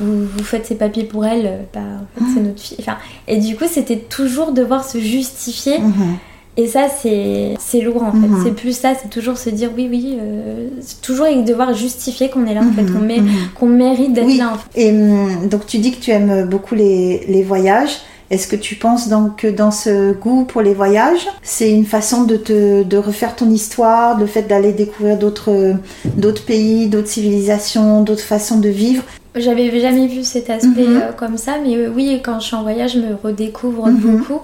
vous, 0.00 0.26
vous 0.26 0.44
faites 0.44 0.64
ces 0.66 0.76
papiers 0.76 1.04
pour 1.04 1.24
elle 1.26 1.60
Bah, 1.74 1.80
en 1.80 2.24
fait, 2.24 2.30
c'est 2.34 2.40
notre 2.40 2.60
fille. 2.60 2.76
Enfin, 2.80 2.96
et 3.26 3.36
du 3.38 3.56
coup, 3.56 3.64
c'était 3.68 3.96
toujours 3.96 4.52
devoir 4.52 4.84
se 4.84 4.98
justifier. 4.98 5.78
Mhm. 5.78 6.16
Et 6.56 6.66
ça, 6.66 6.86
c'est 6.88 7.54
lourd 7.80 8.02
en 8.02 8.10
fait. 8.10 8.18
Mhm. 8.26 8.40
C'est 8.44 8.50
plus 8.54 8.76
ça, 8.76 8.92
c'est 9.00 9.08
toujours 9.10 9.38
se 9.38 9.48
dire, 9.48 9.70
oui, 9.76 9.86
oui, 9.88 10.18
euh, 10.20 10.66
c'est 10.80 11.00
toujours 11.00 11.26
devoir 11.44 11.72
justifier 11.72 12.30
qu'on 12.30 12.46
est 12.46 12.54
là 12.54 12.62
en 12.62 12.72
fait, 12.72 12.82
Mhm, 12.82 12.92
qu'on 12.92 13.04
mé- 13.06 13.22
qu'on 13.54 13.66
mérite 13.66 14.12
d'être 14.12 14.26
Oui. 14.26 14.38
là 14.38 14.54
en 14.54 14.58
fait. 14.58 14.68
Et 14.88 14.90
hum, 14.90 15.48
donc 15.48 15.66
tu 15.66 15.78
dis 15.78 15.92
que 15.92 16.00
tu 16.00 16.10
aimes 16.10 16.48
beaucoup 16.48 16.74
les, 16.74 17.24
les 17.28 17.44
voyages. 17.44 17.98
Est-ce 18.30 18.46
que 18.46 18.56
tu 18.56 18.74
penses 18.74 19.08
donc 19.08 19.36
que 19.36 19.46
dans 19.46 19.70
ce 19.70 20.12
goût 20.12 20.44
pour 20.44 20.60
les 20.60 20.74
voyages, 20.74 21.26
c'est 21.42 21.70
une 21.72 21.86
façon 21.86 22.24
de 22.24 22.36
te 22.36 22.82
de 22.82 22.96
refaire 22.98 23.34
ton 23.34 23.48
histoire, 23.50 24.18
le 24.18 24.26
fait 24.26 24.42
d'aller 24.42 24.72
découvrir 24.72 25.16
d'autres 25.18 25.74
d'autres 26.16 26.44
pays, 26.44 26.88
d'autres 26.88 27.08
civilisations, 27.08 28.02
d'autres 28.02 28.22
façons 28.22 28.58
de 28.58 28.68
vivre? 28.68 29.02
J'avais 29.34 29.80
jamais 29.80 30.06
vu 30.08 30.24
cet 30.24 30.50
aspect 30.50 30.86
Mhm. 30.86 30.96
euh, 31.02 31.12
comme 31.16 31.38
ça, 31.38 31.52
mais 31.64 31.74
euh, 31.76 31.90
oui, 31.94 32.20
quand 32.22 32.38
je 32.40 32.46
suis 32.46 32.56
en 32.56 32.62
voyage, 32.62 32.94
je 32.94 32.98
me 32.98 33.14
redécouvre 33.14 33.86
Mhm. 33.88 33.96
beaucoup 34.00 34.40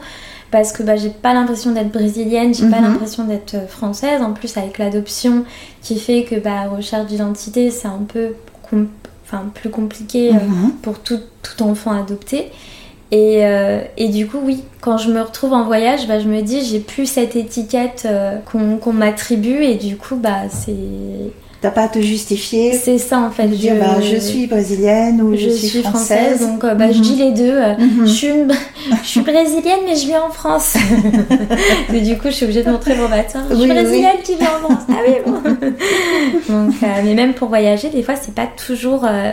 parce 0.50 0.72
que 0.72 0.82
bah, 0.82 0.96
j'ai 0.96 1.10
pas 1.10 1.34
l'impression 1.34 1.72
d'être 1.72 1.90
brésilienne, 1.90 2.54
j'ai 2.54 2.68
pas 2.70 2.78
Mhm. 2.80 2.84
l'impression 2.84 3.24
d'être 3.24 3.54
euh, 3.54 3.66
française. 3.66 4.22
En 4.22 4.32
plus, 4.32 4.56
avec 4.56 4.78
l'adoption 4.78 5.44
qui 5.82 5.98
fait 5.98 6.22
que 6.24 6.36
bah, 6.36 6.68
recherche 6.74 7.06
d'identité, 7.06 7.70
c'est 7.70 7.88
un 7.88 8.04
peu 8.06 8.28
com- 8.70 8.88
plus 9.52 9.68
compliqué 9.70 10.30
pour 10.82 11.00
tout, 11.00 11.18
tout 11.42 11.62
enfant 11.64 11.90
adopté. 11.90 12.52
Et, 13.12 13.44
euh, 13.44 13.80
et 13.96 14.08
du 14.08 14.26
coup, 14.26 14.38
oui, 14.42 14.62
quand 14.80 14.98
je 14.98 15.10
me 15.12 15.20
retrouve 15.20 15.52
en 15.52 15.64
voyage, 15.64 16.08
bah, 16.08 16.18
je 16.20 16.26
me 16.26 16.40
dis, 16.42 16.64
j'ai 16.64 16.80
plus 16.80 17.06
cette 17.06 17.36
étiquette 17.36 18.04
euh, 18.06 18.38
qu'on 18.50 18.76
qu'on 18.78 18.92
m'attribue, 18.92 19.62
et 19.62 19.74
du 19.76 19.96
coup, 19.96 20.16
bah, 20.16 20.48
c'est 20.50 20.74
T'as 21.60 21.70
pas 21.70 21.84
à 21.84 21.88
te 21.88 21.98
justifier, 21.98 22.72
c'est 22.74 22.98
ça 22.98 23.20
en 23.20 23.30
fait. 23.30 23.46
dire 23.46 23.76
bah, 23.80 23.98
je 23.98 24.16
suis 24.16 24.46
brésilienne 24.46 25.22
ou 25.22 25.34
je, 25.34 25.44
je 25.44 25.48
suis 25.48 25.68
suis 25.68 25.80
française. 25.82 26.36
française, 26.36 26.40
donc 26.46 26.62
euh, 26.64 26.74
bah, 26.74 26.92
je 26.92 26.98
Mhm. 26.98 27.02
dis 27.02 27.16
les 27.16 27.30
deux. 27.32 27.58
Mhm. 27.78 28.06
je, 28.06 28.12
suis 28.12 28.28
je 29.04 29.20
brésilienne, 29.20 29.80
mais 29.86 29.96
je 29.96 30.06
vis 30.06 30.16
en 30.16 30.28
France. 30.30 30.74
Et 31.94 32.00
du 32.02 32.18
coup, 32.18 32.26
je 32.26 32.32
suis 32.32 32.44
obligée 32.44 32.64
de 32.64 32.70
montrer 32.70 32.94
mon 32.96 33.08
bâtard. 33.08 33.44
Je 33.48 33.54
suis 33.54 33.64
Oui, 33.64 33.70
oui, 33.70 33.82
brésilienne 33.82 34.16
qui 34.22 34.34
vit 34.34 34.42
en 34.42 34.68
France. 34.68 34.82
Ah 34.90 34.94
oui, 35.06 35.14
bon. 35.24 35.32
donc, 36.48 36.74
euh, 36.82 36.86
mais 37.04 37.14
même 37.14 37.32
pour 37.32 37.48
voyager, 37.48 37.88
des 37.88 38.02
fois, 38.02 38.14
c'est 38.20 38.34
pas 38.34 38.46
toujours 38.46 39.04
euh, 39.06 39.30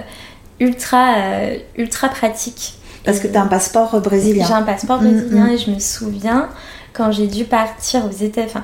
ultra, 0.61 1.15
euh, 1.17 1.55
ultra 1.77 2.07
pratique. 2.07 2.75
Parce 3.03 3.19
que 3.19 3.27
tu 3.27 3.35
as 3.35 3.41
un 3.43 3.47
passeport 3.47 3.99
brésilien. 4.01 4.45
j'ai 4.47 4.53
un 4.53 4.61
passeport 4.63 5.01
Mm, 5.01 5.07
brésilien 5.11 5.45
mm. 5.45 5.49
et 5.51 5.57
je 5.57 5.71
me 5.71 5.79
souviens 5.79 6.49
quand 6.93 7.11
j'ai 7.11 7.27
dû 7.27 7.45
partir 7.45 8.05
aux 8.05 8.11
États 8.23 8.43
enfin 8.43 8.63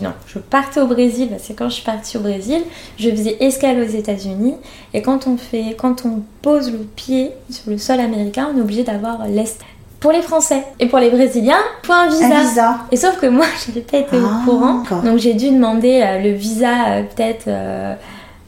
non, 0.00 0.12
je 0.26 0.38
partais 0.38 0.80
au 0.80 0.86
Brésil, 0.86 1.28
c'est 1.38 1.52
quand 1.52 1.68
je 1.68 1.74
suis 1.74 1.84
partie 1.84 2.16
au 2.16 2.20
Brésil, 2.20 2.62
je 2.98 3.10
faisais 3.10 3.36
escale 3.40 3.80
aux 3.82 3.86
États-Unis 3.86 4.54
et 4.94 5.02
quand 5.02 5.26
on 5.26 5.36
fait 5.36 5.76
quand 5.76 6.06
on 6.06 6.22
pose 6.40 6.72
le 6.72 6.78
pied 6.78 7.32
sur 7.50 7.70
le 7.70 7.76
sol 7.76 8.00
américain, 8.00 8.48
on 8.54 8.58
est 8.58 8.62
obligé 8.62 8.82
d'avoir 8.82 9.26
l'est. 9.26 9.58
Pour 10.00 10.10
les 10.12 10.22
Français 10.22 10.64
et 10.80 10.86
pour 10.86 10.98
les 11.00 11.10
Brésiliens, 11.10 11.58
faut 11.82 11.92
un 11.92 12.08
visa. 12.08 12.24
Un 12.26 12.40
visa. 12.42 12.76
Et 12.92 12.96
sauf 12.96 13.18
que 13.20 13.26
moi, 13.26 13.44
j'avais 13.66 13.82
pas 13.82 13.98
été 13.98 14.16
Ah, 14.16 14.40
au 14.40 14.50
courant, 14.50 14.78
d'accord. 14.82 15.02
donc 15.02 15.18
j'ai 15.18 15.34
dû 15.34 15.50
demander 15.50 16.00
euh, 16.02 16.18
le 16.22 16.32
visa 16.32 16.68
euh, 16.88 17.02
peut-être 17.02 17.44
euh, 17.48 17.94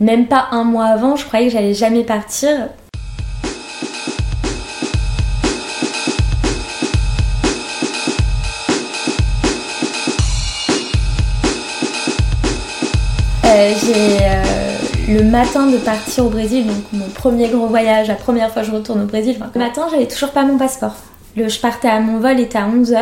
même 0.01 0.27
pas 0.29 0.47
un 0.53 0.65
mois 0.65 0.87
avant. 0.87 1.17
Je 1.17 1.27
croyais 1.27 1.49
que 1.49 1.53
j'allais 1.53 1.75
jamais 1.75 2.05
partir. 2.05 2.69
Euh, 13.57 13.73
j'ai 13.87 14.19
euh, 14.23 15.19
le 15.19 15.25
matin 15.25 15.67
de 15.67 15.79
partir 15.79 16.27
au 16.27 16.29
Brésil, 16.29 16.67
donc 16.67 16.77
mon 16.93 17.09
premier 17.09 17.49
gros 17.49 17.67
voyage, 17.67 18.09
la 18.09 18.15
première 18.15 18.53
fois 18.53 18.61
que 18.61 18.69
je 18.69 18.73
retourne 18.75 19.03
au 19.03 19.07
Brésil. 19.07 19.37
enfin, 19.41 19.51
le 19.55 19.61
matin, 19.61 19.87
j'avais 19.91 20.07
toujours 20.07 20.33
pas 20.33 20.45
mon 20.45 20.59
passeport. 20.59 20.95
Le, 21.37 21.49
je 21.49 21.59
partais 21.59 21.89
à 21.89 22.01
mon 22.01 22.19
vol 22.19 22.39
était 22.39 22.59
à 22.59 22.69
11h, 22.69 22.99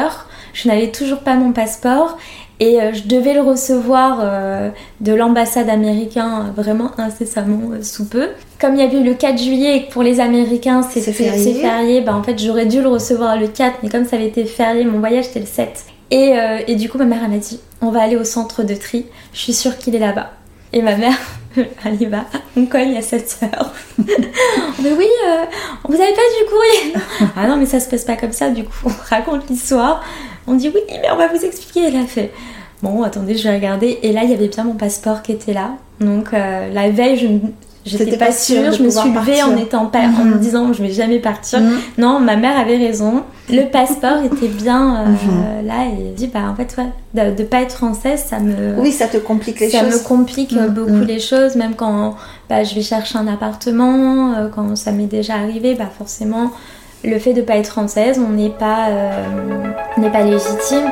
je 0.53 0.69
n'avais 0.69 0.93
toujours 0.93 1.21
pas 1.21 1.35
mon 1.35 1.53
passeport 1.53 2.17
et 2.61 2.81
euh, 2.81 2.93
je 2.93 3.03
devais 3.09 3.35
le 3.35 3.41
recevoir 3.41 4.21
euh, 4.23 4.71
de 5.01 5.13
l'ambassade 5.13 5.69
américaine 5.69 6.53
vraiment 6.57 6.93
incessamment 6.99 7.73
euh, 7.73 7.83
sous 7.83 8.05
peu. 8.05 8.29
Comme 8.61 8.75
il 8.75 8.81
y 8.81 8.85
avait 8.85 8.99
eu 8.99 9.05
le 9.05 9.15
4 9.15 9.37
juillet 9.37 9.77
et 9.77 9.87
que 9.87 9.93
pour 9.93 10.05
les 10.05 10.21
Américains 10.21 10.83
c'est 10.83 11.01
C'est 11.01 11.13
férié, 11.55 12.01
bah, 12.01 12.15
en 12.15 12.23
fait 12.23 12.39
j'aurais 12.41 12.67
dû 12.67 12.81
le 12.81 12.89
recevoir 12.89 13.37
le 13.37 13.49
4 13.49 13.79
mais 13.83 13.89
comme 13.89 14.05
ça 14.05 14.17
avait 14.17 14.29
été 14.29 14.45
férié, 14.45 14.85
mon 14.85 15.01
voyage 15.01 15.25
c'était 15.25 15.41
le 15.41 15.47
7. 15.47 15.85
Et, 16.11 16.35
et 16.69 16.77
du 16.77 16.89
coup, 16.89 16.99
ma 16.99 17.07
mère, 17.07 17.29
m'a 17.29 17.39
dit 17.39 17.59
On 17.81 17.91
va 17.91 18.03
aller 18.03 18.15
au 18.15 18.23
centre 18.23 18.63
de 18.63 18.75
tri, 18.75 19.07
je 19.33 19.39
suis 19.41 19.55
sûre 19.55 19.77
qu'il 19.79 19.97
est 19.97 19.99
là-bas. 19.99 20.31
Et 20.75 20.83
ma 20.83 20.97
mère, 20.97 21.17
elle 21.57 22.03
y 22.03 22.07
va, 22.07 22.25
on 22.57 22.67
cogne 22.67 22.97
à 22.97 23.01
7 23.01 23.39
heures. 23.45 23.73
Mais 23.99 24.91
oui, 24.99 25.07
euh, 25.25 25.45
vous 25.85 25.95
avez 25.95 26.13
pas 26.13 26.21
du 26.37 26.51
courrier 26.51 27.31
Ah 27.37 27.47
non, 27.47 27.57
mais 27.57 27.67
ça 27.67 27.79
se 27.79 27.89
passe 27.89 28.05
pas 28.05 28.17
comme 28.17 28.33
ça, 28.33 28.51
du 28.51 28.65
coup, 28.65 28.73
on 28.87 28.91
raconte 29.09 29.49
l'histoire. 29.49 30.03
On 30.49 30.55
dit 30.55 30.71
oui, 30.75 30.81
mais 30.91 31.11
on 31.13 31.17
va 31.17 31.29
vous 31.29 31.45
expliquer. 31.45 31.87
Elle 31.87 31.97
a 31.97 32.07
fait 32.07 32.33
Bon, 32.83 33.05
attendez, 33.05 33.37
je 33.37 33.49
vais 33.49 33.55
regarder. 33.55 34.01
Et 34.03 34.13
là, 34.13 34.25
il 34.25 34.31
y 34.31 34.35
avait 34.35 34.49
bien 34.49 34.65
mon 34.65 34.75
passeport 34.75 35.23
qui 35.23 35.31
était 35.31 35.53
là. 35.53 35.71
Donc, 36.01 36.35
euh, 36.35 36.73
la 36.73 36.91
veille, 36.91 37.17
je, 37.17 37.29
J'étais 37.85 38.17
pas, 38.17 38.33
sûre, 38.33 38.73
je 38.73 38.83
me 38.83 38.89
suis 38.89 39.13
levée 39.13 39.43
en 39.43 39.57
étant 39.57 39.87
pas, 39.87 40.01
en 40.01 40.25
me 40.25 40.35
mhm. 40.35 40.41
disant 40.41 40.73
je 40.73 40.83
vais 40.83 40.91
jamais 40.91 41.19
partir. 41.19 41.61
Mhm. 41.61 41.79
Non, 41.99 42.19
ma 42.19 42.37
mère 42.37 42.59
avait 42.59 42.79
raison. 42.79 43.23
Le 43.51 43.63
passeport 43.71 44.23
était 44.25 44.49
bien 44.49 44.97
euh, 44.97 45.07
mhm. 45.09 45.67
là 45.67 45.87
et 45.87 46.13
dit 46.13 46.29
bah 46.29 46.41
en 46.51 46.55
fait 46.55 46.75
ouais, 46.79 47.31
de, 47.31 47.37
de, 47.37 47.45
pas 47.45 47.61
être 47.61 47.75
française 47.75 48.25
ça 48.27 48.39
me 48.39 48.79
oui 48.79 48.91
ça 48.91 49.07
te 49.07 49.19
complique 49.19 49.61
les 49.61 49.71
choses. 49.71 49.81
Ça 49.81 49.85
me 49.85 50.03
complique 50.03 50.57
beaucoup 50.71 51.05
les 51.07 51.21
choses 51.21 51.55
même 51.55 51.75
quand 51.75 52.17
bah, 52.49 52.65
je 52.65 52.75
vais 52.75 52.81
chercher 52.81 53.19
un 53.19 53.27
appartement 53.27 54.33
euh, 54.33 54.49
quand 54.49 54.77
ça 54.77 54.93
m'est 54.93 55.05
déjà 55.05 55.35
arrivé 55.35 55.75
bah 55.75 55.91
forcément 55.97 56.53
le 57.05 57.19
fait 57.19 57.35
de 57.35 57.43
pas 57.43 57.57
être 57.57 57.69
française 57.69 58.19
on 58.19 58.33
n'est 58.33 58.49
pas 58.49 58.89
euh, 58.89 59.25
n'est 59.99 60.11
pas 60.11 60.23
légitime. 60.23 60.91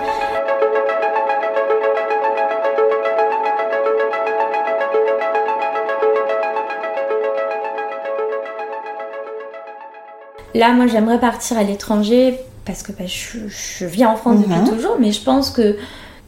Là, 10.55 10.73
moi, 10.73 10.87
j'aimerais 10.87 11.19
partir 11.19 11.59
à 11.59 11.63
l'étranger 11.63 12.39
parce 12.65 12.83
que 12.83 12.93
bah, 12.93 13.05
je, 13.07 13.39
je, 13.49 13.85
vis 13.85 14.05
en 14.05 14.17
France 14.17 14.41
depuis 14.41 14.55
mhm. 14.55 14.69
toujours, 14.69 14.97
mais 15.01 15.13
je 15.13 15.23
pense 15.23 15.51
que 15.51 15.77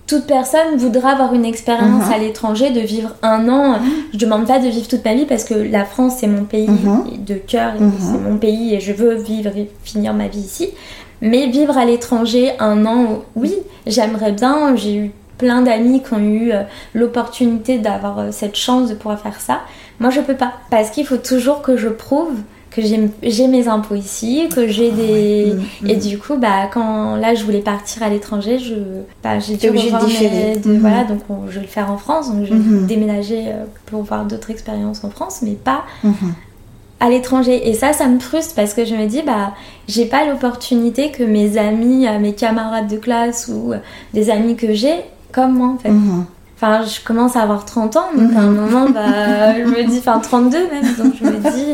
toute 0.06 0.26
personne 0.26 0.76
voudra 0.76 1.10
avoir 1.10 1.34
une 1.34 1.44
expérience 1.44 2.06
mhm. 2.06 2.12
à 2.12 2.18
l'étranger, 2.18 2.70
de 2.70 2.80
vivre 2.80 3.14
un 3.22 3.48
an. 3.48 3.78
Mhm. 3.78 3.90
Je 4.12 4.18
demande 4.18 4.46
pas 4.46 4.58
de 4.58 4.68
vivre 4.68 4.88
toute 4.88 5.04
ma 5.04 5.14
vie 5.14 5.26
parce 5.26 5.44
que 5.44 5.54
la 5.54 5.84
France 5.84 6.16
c'est 6.20 6.26
mon 6.26 6.44
pays 6.44 6.68
de 7.18 7.34
cœur, 7.34 7.74
c'est 7.98 8.18
mon 8.18 8.36
pays 8.36 8.74
et 8.74 8.80
je 8.80 8.92
veux 8.92 9.14
vivre 9.14 9.56
et 9.56 9.70
finir 9.82 10.12
ma 10.14 10.28
vie 10.28 10.40
ici. 10.40 10.70
Mais 11.20 11.46
vivre 11.46 11.78
à 11.78 11.84
l'étranger 11.84 12.52
un 12.58 12.84
an, 12.84 13.22
oui, 13.34 13.54
j'aimerais 13.86 14.32
bien. 14.32 14.76
J'ai 14.76 14.96
eu 14.96 15.10
plein 15.38 15.62
d'amis 15.62 16.02
qui 16.02 16.12
ont 16.12 16.18
eu 16.18 16.52
euh, 16.52 16.62
l'opportunité 16.92 17.78
d'avoir 17.78 18.18
euh, 18.18 18.28
cette 18.30 18.56
chance 18.56 18.88
de 18.88 18.94
pouvoir 18.94 19.20
faire 19.20 19.40
ça. 19.40 19.60
Moi 20.00 20.10
je 20.10 20.20
peux 20.20 20.34
pas 20.34 20.52
parce 20.70 20.90
qu'il 20.90 21.06
faut 21.06 21.16
toujours 21.16 21.62
que 21.62 21.76
je 21.76 21.88
prouve 21.88 22.34
que 22.74 22.82
j'ai 23.22 23.46
mes 23.46 23.68
impôts 23.68 23.94
ici, 23.94 24.48
que 24.52 24.66
j'ai 24.66 24.90
ah 24.92 24.96
des... 24.96 25.54
Mm, 25.82 25.90
et 25.90 25.96
mm. 25.96 25.98
du 26.00 26.18
coup, 26.18 26.36
bah, 26.36 26.68
quand 26.72 27.14
là, 27.14 27.34
je 27.34 27.44
voulais 27.44 27.60
partir 27.60 28.02
à 28.02 28.08
l'étranger, 28.08 28.58
je, 28.58 28.74
bah, 29.22 29.38
j'ai 29.38 29.56
dû 29.56 29.68
obligée 29.68 29.92
de 29.92 30.04
différer. 30.04 30.56
Mm-hmm. 30.56 30.78
Voilà, 30.80 31.04
donc 31.04 31.20
je 31.48 31.54
vais 31.54 31.60
le 31.60 31.68
faire 31.68 31.90
en 31.92 31.98
France, 31.98 32.32
donc 32.32 32.44
je 32.46 32.52
vais 32.52 32.86
déménager 32.86 33.44
euh, 33.46 33.64
pour 33.86 34.02
voir 34.02 34.24
d'autres 34.24 34.50
expériences 34.50 35.04
en 35.04 35.10
France, 35.10 35.40
mais 35.42 35.52
pas 35.52 35.84
à 36.98 37.08
l'étranger. 37.08 37.68
Et 37.68 37.74
ça, 37.74 37.92
ça 37.92 38.08
me 38.08 38.18
frustre 38.18 38.54
parce 38.56 38.74
que 38.74 38.84
je 38.84 38.96
me 38.96 39.06
dis, 39.06 39.22
bah, 39.22 39.52
j'ai 39.86 40.06
pas 40.06 40.26
l'opportunité 40.26 41.12
que 41.12 41.22
mes 41.22 41.56
amis, 41.58 42.08
euh, 42.08 42.18
mes 42.18 42.34
camarades 42.34 42.88
de 42.88 42.96
classe 42.96 43.48
ou 43.52 43.72
euh, 43.72 43.78
des 44.14 44.30
amis 44.30 44.56
que 44.56 44.72
j'ai, 44.74 44.96
comme 45.30 45.52
moi, 45.54 45.68
en 45.68 45.78
fait. 45.78 45.92
Enfin, 46.56 46.84
je 46.84 47.04
commence 47.04 47.36
à 47.36 47.42
avoir 47.42 47.64
30 47.64 47.96
ans, 47.96 48.06
donc 48.16 48.32
à 48.34 48.40
un 48.40 48.50
moment, 48.50 48.88
bah, 48.88 49.54
je 49.58 49.64
me 49.64 49.88
dis, 49.88 49.98
enfin 49.98 50.18
32 50.18 50.58
même, 50.70 50.94
donc 50.96 51.14
je 51.20 51.24
me 51.24 51.32
dis, 51.52 51.72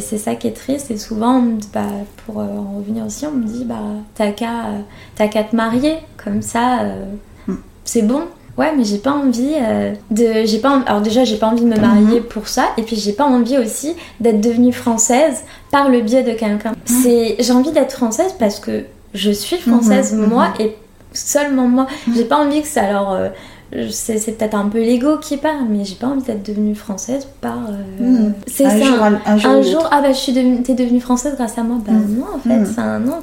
c'est 0.00 0.18
ça 0.18 0.34
qui 0.34 0.48
est 0.48 0.52
triste. 0.52 0.90
Et 0.90 0.98
souvent, 0.98 1.42
bah, 1.72 1.86
pour 2.24 2.40
euh, 2.40 2.44
en 2.44 2.78
revenir 2.78 3.06
aussi, 3.06 3.26
on 3.26 3.32
me 3.32 3.44
dit 3.44 3.64
bah, 3.64 3.76
t'as 4.14 4.32
qu'à 4.32 5.44
te 5.44 5.56
marier, 5.56 5.96
comme 6.22 6.42
ça, 6.42 6.80
euh, 6.80 7.04
hmm. 7.46 7.56
c'est 7.84 8.02
bon. 8.02 8.22
Ouais, 8.56 8.74
mais 8.76 8.82
j'ai 8.82 8.98
pas 8.98 9.12
envie 9.12 9.54
euh, 9.60 9.94
de. 10.10 10.44
J'ai 10.44 10.58
pas. 10.58 10.82
Alors 10.86 11.00
déjà, 11.00 11.24
j'ai 11.24 11.36
pas 11.36 11.46
envie 11.46 11.62
de 11.62 11.68
me 11.68 11.78
marier 11.78 12.20
hmm. 12.20 12.24
pour 12.24 12.48
ça, 12.48 12.70
et 12.76 12.82
puis 12.82 12.96
j'ai 12.96 13.12
pas 13.12 13.24
envie 13.24 13.56
aussi 13.56 13.94
d'être 14.20 14.40
devenue 14.40 14.72
française 14.72 15.44
par 15.70 15.88
le 15.88 16.00
biais 16.00 16.24
de 16.24 16.32
quelqu'un. 16.32 16.72
Hmm. 16.72 17.02
C'est. 17.02 17.36
J'ai 17.38 17.52
envie 17.52 17.72
d'être 17.72 17.92
française 17.92 18.34
parce 18.38 18.58
que 18.58 18.84
je 19.14 19.30
suis 19.30 19.58
française 19.58 20.12
moi 20.12 20.48
et 20.58 20.76
seulement 21.12 21.68
moi. 21.68 21.86
J'ai 22.14 22.24
pas 22.24 22.36
envie 22.36 22.62
que 22.62 22.68
ça 22.68 22.82
alors 22.82 23.16
c'est 23.90 24.38
peut-être 24.38 24.54
un 24.54 24.68
peu 24.68 24.78
l'ego 24.78 25.18
qui 25.18 25.36
parle, 25.36 25.66
mais 25.68 25.84
j'ai 25.84 25.94
pas 25.94 26.06
envie 26.06 26.22
d'être 26.22 26.46
devenue 26.46 26.74
française 26.74 27.28
par. 27.42 27.58
Euh, 27.68 28.28
hmm. 28.28 28.32
C'est 28.46 28.64
ça. 28.64 28.80
Jour, 28.80 28.96
un, 29.26 29.62
jour, 29.62 29.86
ah 29.90 30.00
bah 30.00 30.12
je 30.12 30.18
suis 30.18 30.32
devenue, 30.32 30.62
t'es 30.62 30.74
devenue 30.74 31.00
française 31.00 31.34
grâce 31.36 31.58
à 31.58 31.62
moi. 31.62 31.76
Bah 31.86 31.92
hmm. 31.92 32.18
non, 32.18 32.26
en 32.34 32.38
fait, 32.38 32.60
hmm. 32.60 32.72
c'est 32.74 32.80
un 32.80 32.98
non. 33.00 33.18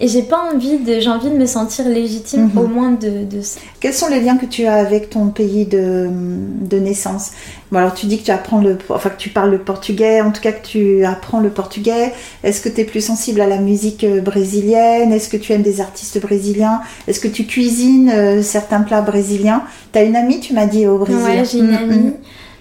Et 0.00 0.08
j'ai 0.08 0.22
pas 0.22 0.50
envie 0.54 0.78
de, 0.78 1.00
j'ai 1.00 1.10
envie 1.10 1.28
de 1.28 1.36
me 1.36 1.44
sentir 1.44 1.86
légitime 1.86 2.50
au 2.56 2.66
moins 2.66 2.92
de, 2.92 3.24
de, 3.24 3.42
Quels 3.80 3.92
sont 3.92 4.08
les 4.08 4.20
liens 4.20 4.38
que 4.38 4.46
tu 4.46 4.64
as 4.64 4.74
avec 4.74 5.10
ton 5.10 5.28
pays 5.28 5.66
de, 5.66 6.08
de 6.10 6.78
naissance? 6.78 7.32
Bon 7.72 7.78
alors 7.78 7.94
tu 7.94 8.06
dis 8.06 8.18
que 8.18 8.24
tu 8.24 8.30
apprends 8.32 8.60
le, 8.60 8.76
enfin 8.88 9.10
que 9.10 9.16
tu 9.16 9.28
parles 9.28 9.50
le 9.52 9.58
portugais, 9.58 10.20
en 10.20 10.32
tout 10.32 10.40
cas 10.40 10.52
que 10.52 10.66
tu 10.66 11.04
apprends 11.04 11.40
le 11.40 11.50
portugais. 11.50 12.12
Est-ce 12.42 12.60
que 12.60 12.68
tu 12.68 12.80
es 12.80 12.84
plus 12.84 13.00
sensible 13.00 13.40
à 13.40 13.46
la 13.46 13.58
musique 13.58 14.02
euh, 14.02 14.20
brésilienne? 14.20 15.12
Est-ce 15.12 15.28
que 15.28 15.36
tu 15.36 15.52
aimes 15.52 15.62
des 15.62 15.80
artistes 15.80 16.20
brésiliens? 16.20 16.80
Est-ce 17.06 17.20
que 17.20 17.28
tu 17.28 17.46
cuisines 17.46 18.10
euh, 18.10 18.42
certains 18.42 18.80
plats 18.80 19.02
brésiliens? 19.02 19.62
T'as 19.92 20.04
une 20.04 20.16
amie, 20.16 20.40
tu 20.40 20.52
m'as 20.52 20.66
dit, 20.66 20.86
au 20.86 20.98
Brésil 20.98 21.22
Ouais, 21.22 21.44
j'ai 21.44 21.58
une 21.58 21.70
mm, 21.70 21.74
amie. 21.74 21.98
Mm. 21.98 22.12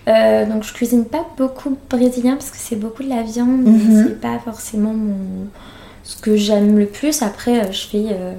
Euh, 0.10 0.46
donc 0.46 0.64
je 0.64 0.74
cuisine 0.74 1.06
pas 1.06 1.26
beaucoup 1.38 1.78
brésilien 1.90 2.34
parce 2.34 2.50
que 2.50 2.58
c'est 2.58 2.76
beaucoup 2.76 3.04
de 3.04 3.10
la 3.10 3.22
viande, 3.22 3.68
mm-hmm. 3.68 4.04
c'est 4.08 4.22
pas 4.22 4.40
forcément 4.44 4.94
mon 4.94 5.48
ce 6.10 6.22
que 6.22 6.36
j'aime 6.36 6.78
le 6.78 6.86
plus. 6.86 7.22
Après, 7.22 7.60
euh, 7.60 7.72
je 7.72 7.88
fais 7.88 8.06
euh, 8.10 8.34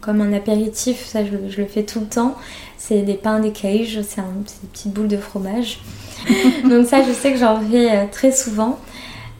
comme 0.00 0.20
un 0.20 0.32
apéritif, 0.32 1.04
ça 1.06 1.20
je, 1.24 1.60
le 1.60 1.66
fais 1.66 1.84
tout 1.84 2.00
le 2.00 2.06
temps. 2.06 2.34
C'est 2.76 3.02
des 3.02 3.14
pains 3.14 3.40
des 3.40 3.50
cages, 3.50 4.00
c'est 4.02 4.20
des 4.20 4.68
petites 4.72 4.92
boules 4.92 5.08
de 5.08 5.16
fromage. 5.16 5.80
donc 6.68 6.86
ça, 6.86 7.02
je 7.02 7.12
sais 7.12 7.32
que 7.32 7.38
j'en 7.38 7.60
fais 7.60 8.08
très 8.08 8.32
souvent. 8.32 8.78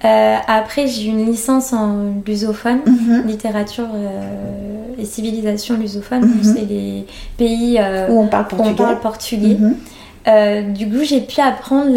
Euh, 0.05 0.37
après, 0.47 0.87
j'ai 0.87 1.07
une 1.09 1.25
licence 1.25 1.73
en 1.73 2.14
lusophone, 2.27 2.81
mhm. 2.87 3.27
littérature 3.27 3.88
euh, 3.95 4.85
et 4.99 5.05
civilisation 5.05 5.79
lusophone. 5.79 6.27
Mhm. 6.27 6.43
C'est 6.43 6.67
les 6.67 7.07
pays 7.38 7.79
euh, 7.81 8.09
où 8.09 8.21
on 8.21 8.27
parle 8.27 9.01
portugais. 9.01 9.57
Mhm. 9.59 10.75
du 10.75 10.88
coup, 10.88 11.05
j'ai 11.05 11.21
pu 11.21 11.40
apprendre 11.40 11.90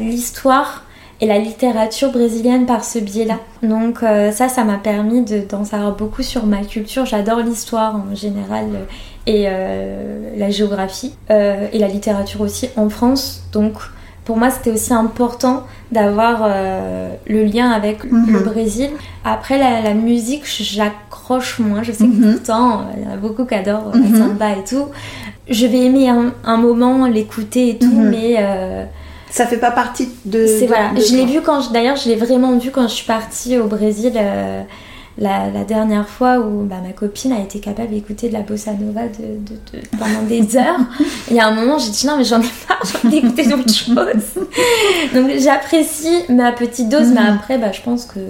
l'histoire 0.00 0.84
et 1.20 1.26
la 1.26 1.38
littérature 1.38 2.12
brésilienne 2.12 2.66
par 2.66 2.84
ce 2.84 2.98
biais-là. 2.98 3.38
Donc 3.62 4.00
ça, 4.00 4.48
ça 4.48 4.64
m'a 4.64 4.78
permis 4.78 5.24
d'en 5.48 5.64
savoir 5.64 5.96
beaucoup 5.96 6.22
sur 6.22 6.46
ma 6.46 6.58
culture. 6.58 7.06
J'adore 7.06 7.40
l'histoire 7.40 7.96
en 7.96 8.14
général 8.14 8.66
et 9.26 9.48
la 10.36 10.50
géographie 10.50 11.14
et 11.28 11.78
la 11.78 11.88
littérature 11.88 12.40
aussi 12.40 12.68
en 12.76 12.88
France. 12.88 13.42
Donc 13.52 13.74
pour 14.28 14.36
moi, 14.36 14.50
c'était 14.50 14.70
aussi 14.72 14.92
important 14.92 15.62
d'avoir 15.90 16.40
euh, 16.42 17.14
le 17.26 17.44
lien 17.44 17.70
avec 17.70 18.04
le 18.04 18.10
mhm. 18.10 18.42
Brésil. 18.42 18.90
Après, 19.24 19.56
la, 19.56 19.94
musique, 19.94 20.42
j'accroche 20.44 21.60
moins. 21.60 21.82
Je 21.82 21.92
sais 21.92 22.04
que 22.04 22.10
mhm. 22.10 22.34
pourtant, 22.34 22.82
il 22.94 23.04
y 23.04 23.06
en 23.06 23.14
a 23.14 23.16
beaucoup 23.16 23.46
qui 23.46 23.54
adorent 23.54 23.90
la 23.94 24.00
mhm. 24.00 24.18
samba 24.18 24.50
et 24.50 24.64
tout. 24.68 24.88
Je 25.48 25.64
vais 25.64 25.78
aimer 25.78 26.10
un, 26.10 26.56
moment 26.58 27.06
l'écouter 27.06 27.70
et 27.70 27.78
tout, 27.78 27.90
mais... 27.90 28.36
Ça 29.30 29.46
fait 29.46 29.58
pas 29.58 29.70
partie 29.70 30.08
de... 30.24 30.46
C'est 30.46 30.66
voilà. 30.66 30.92
je 30.96 31.14
l'ai 31.16 31.26
vu 31.26 31.42
quand... 31.42 31.72
D'ailleurs, 31.72 31.96
je 31.96 32.08
l'ai 32.08 32.16
vraiment 32.16 32.56
vu 32.56 32.70
quand 32.70 32.88
je 32.88 32.94
suis 32.94 33.06
partie 33.06 33.58
au 33.58 33.66
Brésil... 33.66 34.12
Euh, 34.16 34.62
la, 35.18 35.64
dernière 35.64 36.08
fois 36.08 36.38
où 36.38 36.64
bah, 36.64 36.76
ma 36.82 36.92
copine 36.92 37.32
a 37.32 37.40
été 37.40 37.58
capable 37.60 37.90
d'écouter 37.90 38.28
de 38.28 38.34
la 38.34 38.40
bossa 38.40 38.72
nova 38.72 39.02
de, 39.08 39.80
pendant 39.98 40.22
des 40.22 40.56
heures. 40.56 40.78
Il 41.30 41.36
y 41.36 41.40
a 41.40 41.46
un 41.48 41.54
moment, 41.54 41.78
j'ai 41.78 41.90
dit 41.90 42.06
non, 42.06 42.16
mais 42.16 42.24
j'en 42.24 42.40
ai 42.40 42.50
marre, 42.68 42.82
j'ai 42.84 43.08
envie 43.08 43.20
d'écouter 43.20 43.46
d'autres 43.48 43.68
choses. 43.74 44.46
Donc 45.14 45.30
j'apprécie 45.38 46.24
ma 46.28 46.52
petite 46.52 46.88
dose, 46.88 47.08
mais 47.08 47.22
mhm. 47.22 47.36
après, 47.36 47.58
bah, 47.58 47.72
je 47.72 47.82
pense 47.82 48.06
que. 48.06 48.20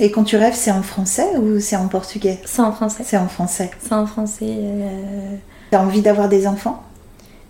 Et 0.00 0.10
quand 0.10 0.24
tu 0.24 0.36
rêves, 0.36 0.54
c'est 0.54 0.70
en 0.70 0.82
français 0.82 1.36
ou 1.36 1.60
c'est 1.60 1.76
en 1.76 1.88
portugais? 1.88 2.38
C'est 2.44 2.62
en 2.62 2.72
français. 2.72 3.02
C'est 3.04 3.18
en 3.18 3.28
français. 3.28 3.70
C'est 3.80 3.94
en 3.94 4.06
français. 4.06 4.46
Euh... 4.48 5.36
T'as 5.70 5.80
envie 5.80 6.00
d'avoir 6.00 6.28
des 6.28 6.46
enfants? 6.46 6.82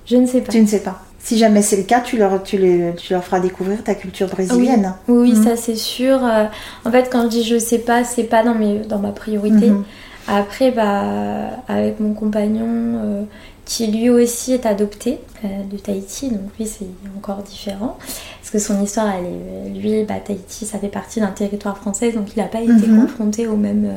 Je 0.07 0.17
ne 0.17 0.27
sais 0.27 0.41
pas. 0.41 0.53
Tu 0.53 0.61
ne 0.61 0.67
sais 0.67 0.81
pas 0.81 1.03
si 1.25 1.39
jamais 1.39 1.63
c'est 1.63 1.79
le 1.79 1.85
cas, 1.85 2.03
tu 2.03 2.19
leur, 2.19 2.43
tu, 2.43 2.59
les, 2.59 2.93
tu 2.97 3.15
leur 3.15 3.25
feras 3.25 3.41
découvrir 3.41 3.83
ta 3.83 3.95
culture 3.95 4.29
brésilienne. 4.29 4.93
Oui, 5.09 5.35
ça 5.35 5.57
c'est 5.57 5.75
sûr. 5.75 6.23
Euh, 6.23 6.45
en 6.85 6.91
fait, 6.91 7.09
quand 7.11 7.23
je 7.23 7.29
dis 7.29 7.43
je 7.43 7.59
sais 7.59 7.79
pas, 7.79 8.05
c'est 8.05 8.25
pas 8.25 8.45
dans, 8.45 8.55
mes, 8.55 8.81
dans 8.81 8.99
ma 8.99 9.11
priorité. 9.11 9.71
Mhm. 9.71 9.85
Après, 10.29 10.71
bah, 10.71 11.63
avec 11.67 11.99
mon 11.99 12.13
compagnon, 12.13 12.67
euh, 12.69 13.23
qui 13.65 13.87
lui 13.87 14.11
aussi 14.11 14.53
est 14.53 14.67
adopté 14.67 15.19
euh, 15.45 15.49
de 15.73 15.79
Tahiti, 15.79 16.29
donc 16.29 16.43
lui 16.59 16.67
c'est 16.67 16.87
encore 17.17 17.43
différent. 17.43 17.97
Parce 18.41 18.51
que 18.51 18.59
son 18.59 18.83
histoire, 18.83 19.15
elle 19.19 19.25
est, 19.25 19.81
lui, 19.81 20.05
bah, 20.05 20.21
Tahiti, 20.23 20.67
ça 20.67 20.79
fait 20.79 20.89
partie 20.89 21.21
d'un 21.21 21.29
territoire 21.29 21.79
français, 21.79 22.13
donc 22.13 22.37
il 22.37 22.39
n'a 22.39 22.49
pas 22.49 22.61
été 22.61 22.87
mhm. 22.87 23.01
confronté 23.01 23.47
aux 23.47 23.57
mêmes, 23.57 23.91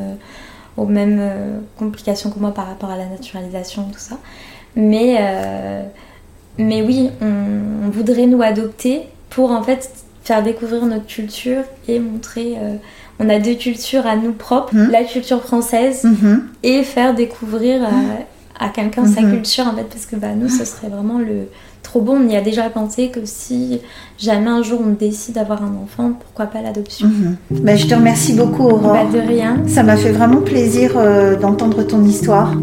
aux 0.78 0.86
mêmes 0.86 1.62
complications 1.78 2.30
que 2.30 2.40
moi 2.40 2.54
par 2.54 2.68
rapport 2.68 2.90
à 2.90 2.96
la 2.96 3.08
naturalisation, 3.08 3.84
tout 3.92 4.00
ça. 4.00 4.18
Mais 4.78 5.18
mais 6.58 6.82
oui, 6.82 7.10
on, 7.22 7.90
voudrait 7.90 8.28
nous 8.28 8.42
adopter 8.42 9.02
pour 9.30 9.52
en 9.52 9.64
fait 9.64 9.90
faire 10.24 10.44
découvrir 10.44 10.86
notre 10.86 11.06
culture 11.06 11.64
et 11.88 12.00
montrer. 12.00 12.56
euh, 12.62 12.76
on 13.20 13.30
a 13.30 13.40
deux 13.40 13.56
cultures 13.56 14.06
à 14.06 14.16
nous 14.16 14.34
propres, 14.34 14.76
Mhm. 14.76 14.92
la 14.92 15.04
culture 15.04 15.42
française 15.42 16.04
Mhm. 16.04 16.44
et 16.64 16.84
faire 16.84 17.16
découvrir 17.16 17.82
à, 17.84 18.66
à 18.66 18.70
quelqu'un 18.70 19.06
sa 19.08 19.22
Mhm. 19.22 19.32
culture 19.32 19.68
en 19.68 19.76
fait 19.76 19.86
parce 19.86 20.06
que 20.06 20.16
bah 20.16 20.36
nous 20.36 20.50
ce 20.50 20.66
serait 20.66 20.90
vraiment 20.90 21.18
le 21.20 21.48
trop 21.82 22.02
bon 22.02 22.18
on 22.24 22.28
y 22.30 22.36
a 22.36 22.42
déjà 22.42 22.70
pensé 22.70 23.10
que 23.10 23.22
si 23.24 23.80
jamais 24.20 24.50
un 24.50 24.62
jour 24.62 24.82
on 24.86 24.92
décide 24.92 25.36
d'avoir 25.36 25.64
un 25.64 25.74
enfant 25.84 26.12
pourquoi 26.20 26.46
pas 26.48 26.62
l'adoption 26.62 27.08
Mhm. 27.08 27.38
Ben, 27.62 27.76
je 27.78 27.88
te 27.88 27.96
remercie 27.96 28.34
beaucoup, 28.34 28.64
Aurore. 28.66 28.94
bah 28.94 29.06
de 29.12 29.20
rien 29.20 29.64
Ça 29.68 29.82
m'a 29.82 29.96
fait 29.98 30.12
vraiment 30.12 30.42
plaisir 30.42 30.92
euh, 30.98 31.36
d'entendre 31.38 31.82
ton 31.84 32.04
histoire. 32.04 32.54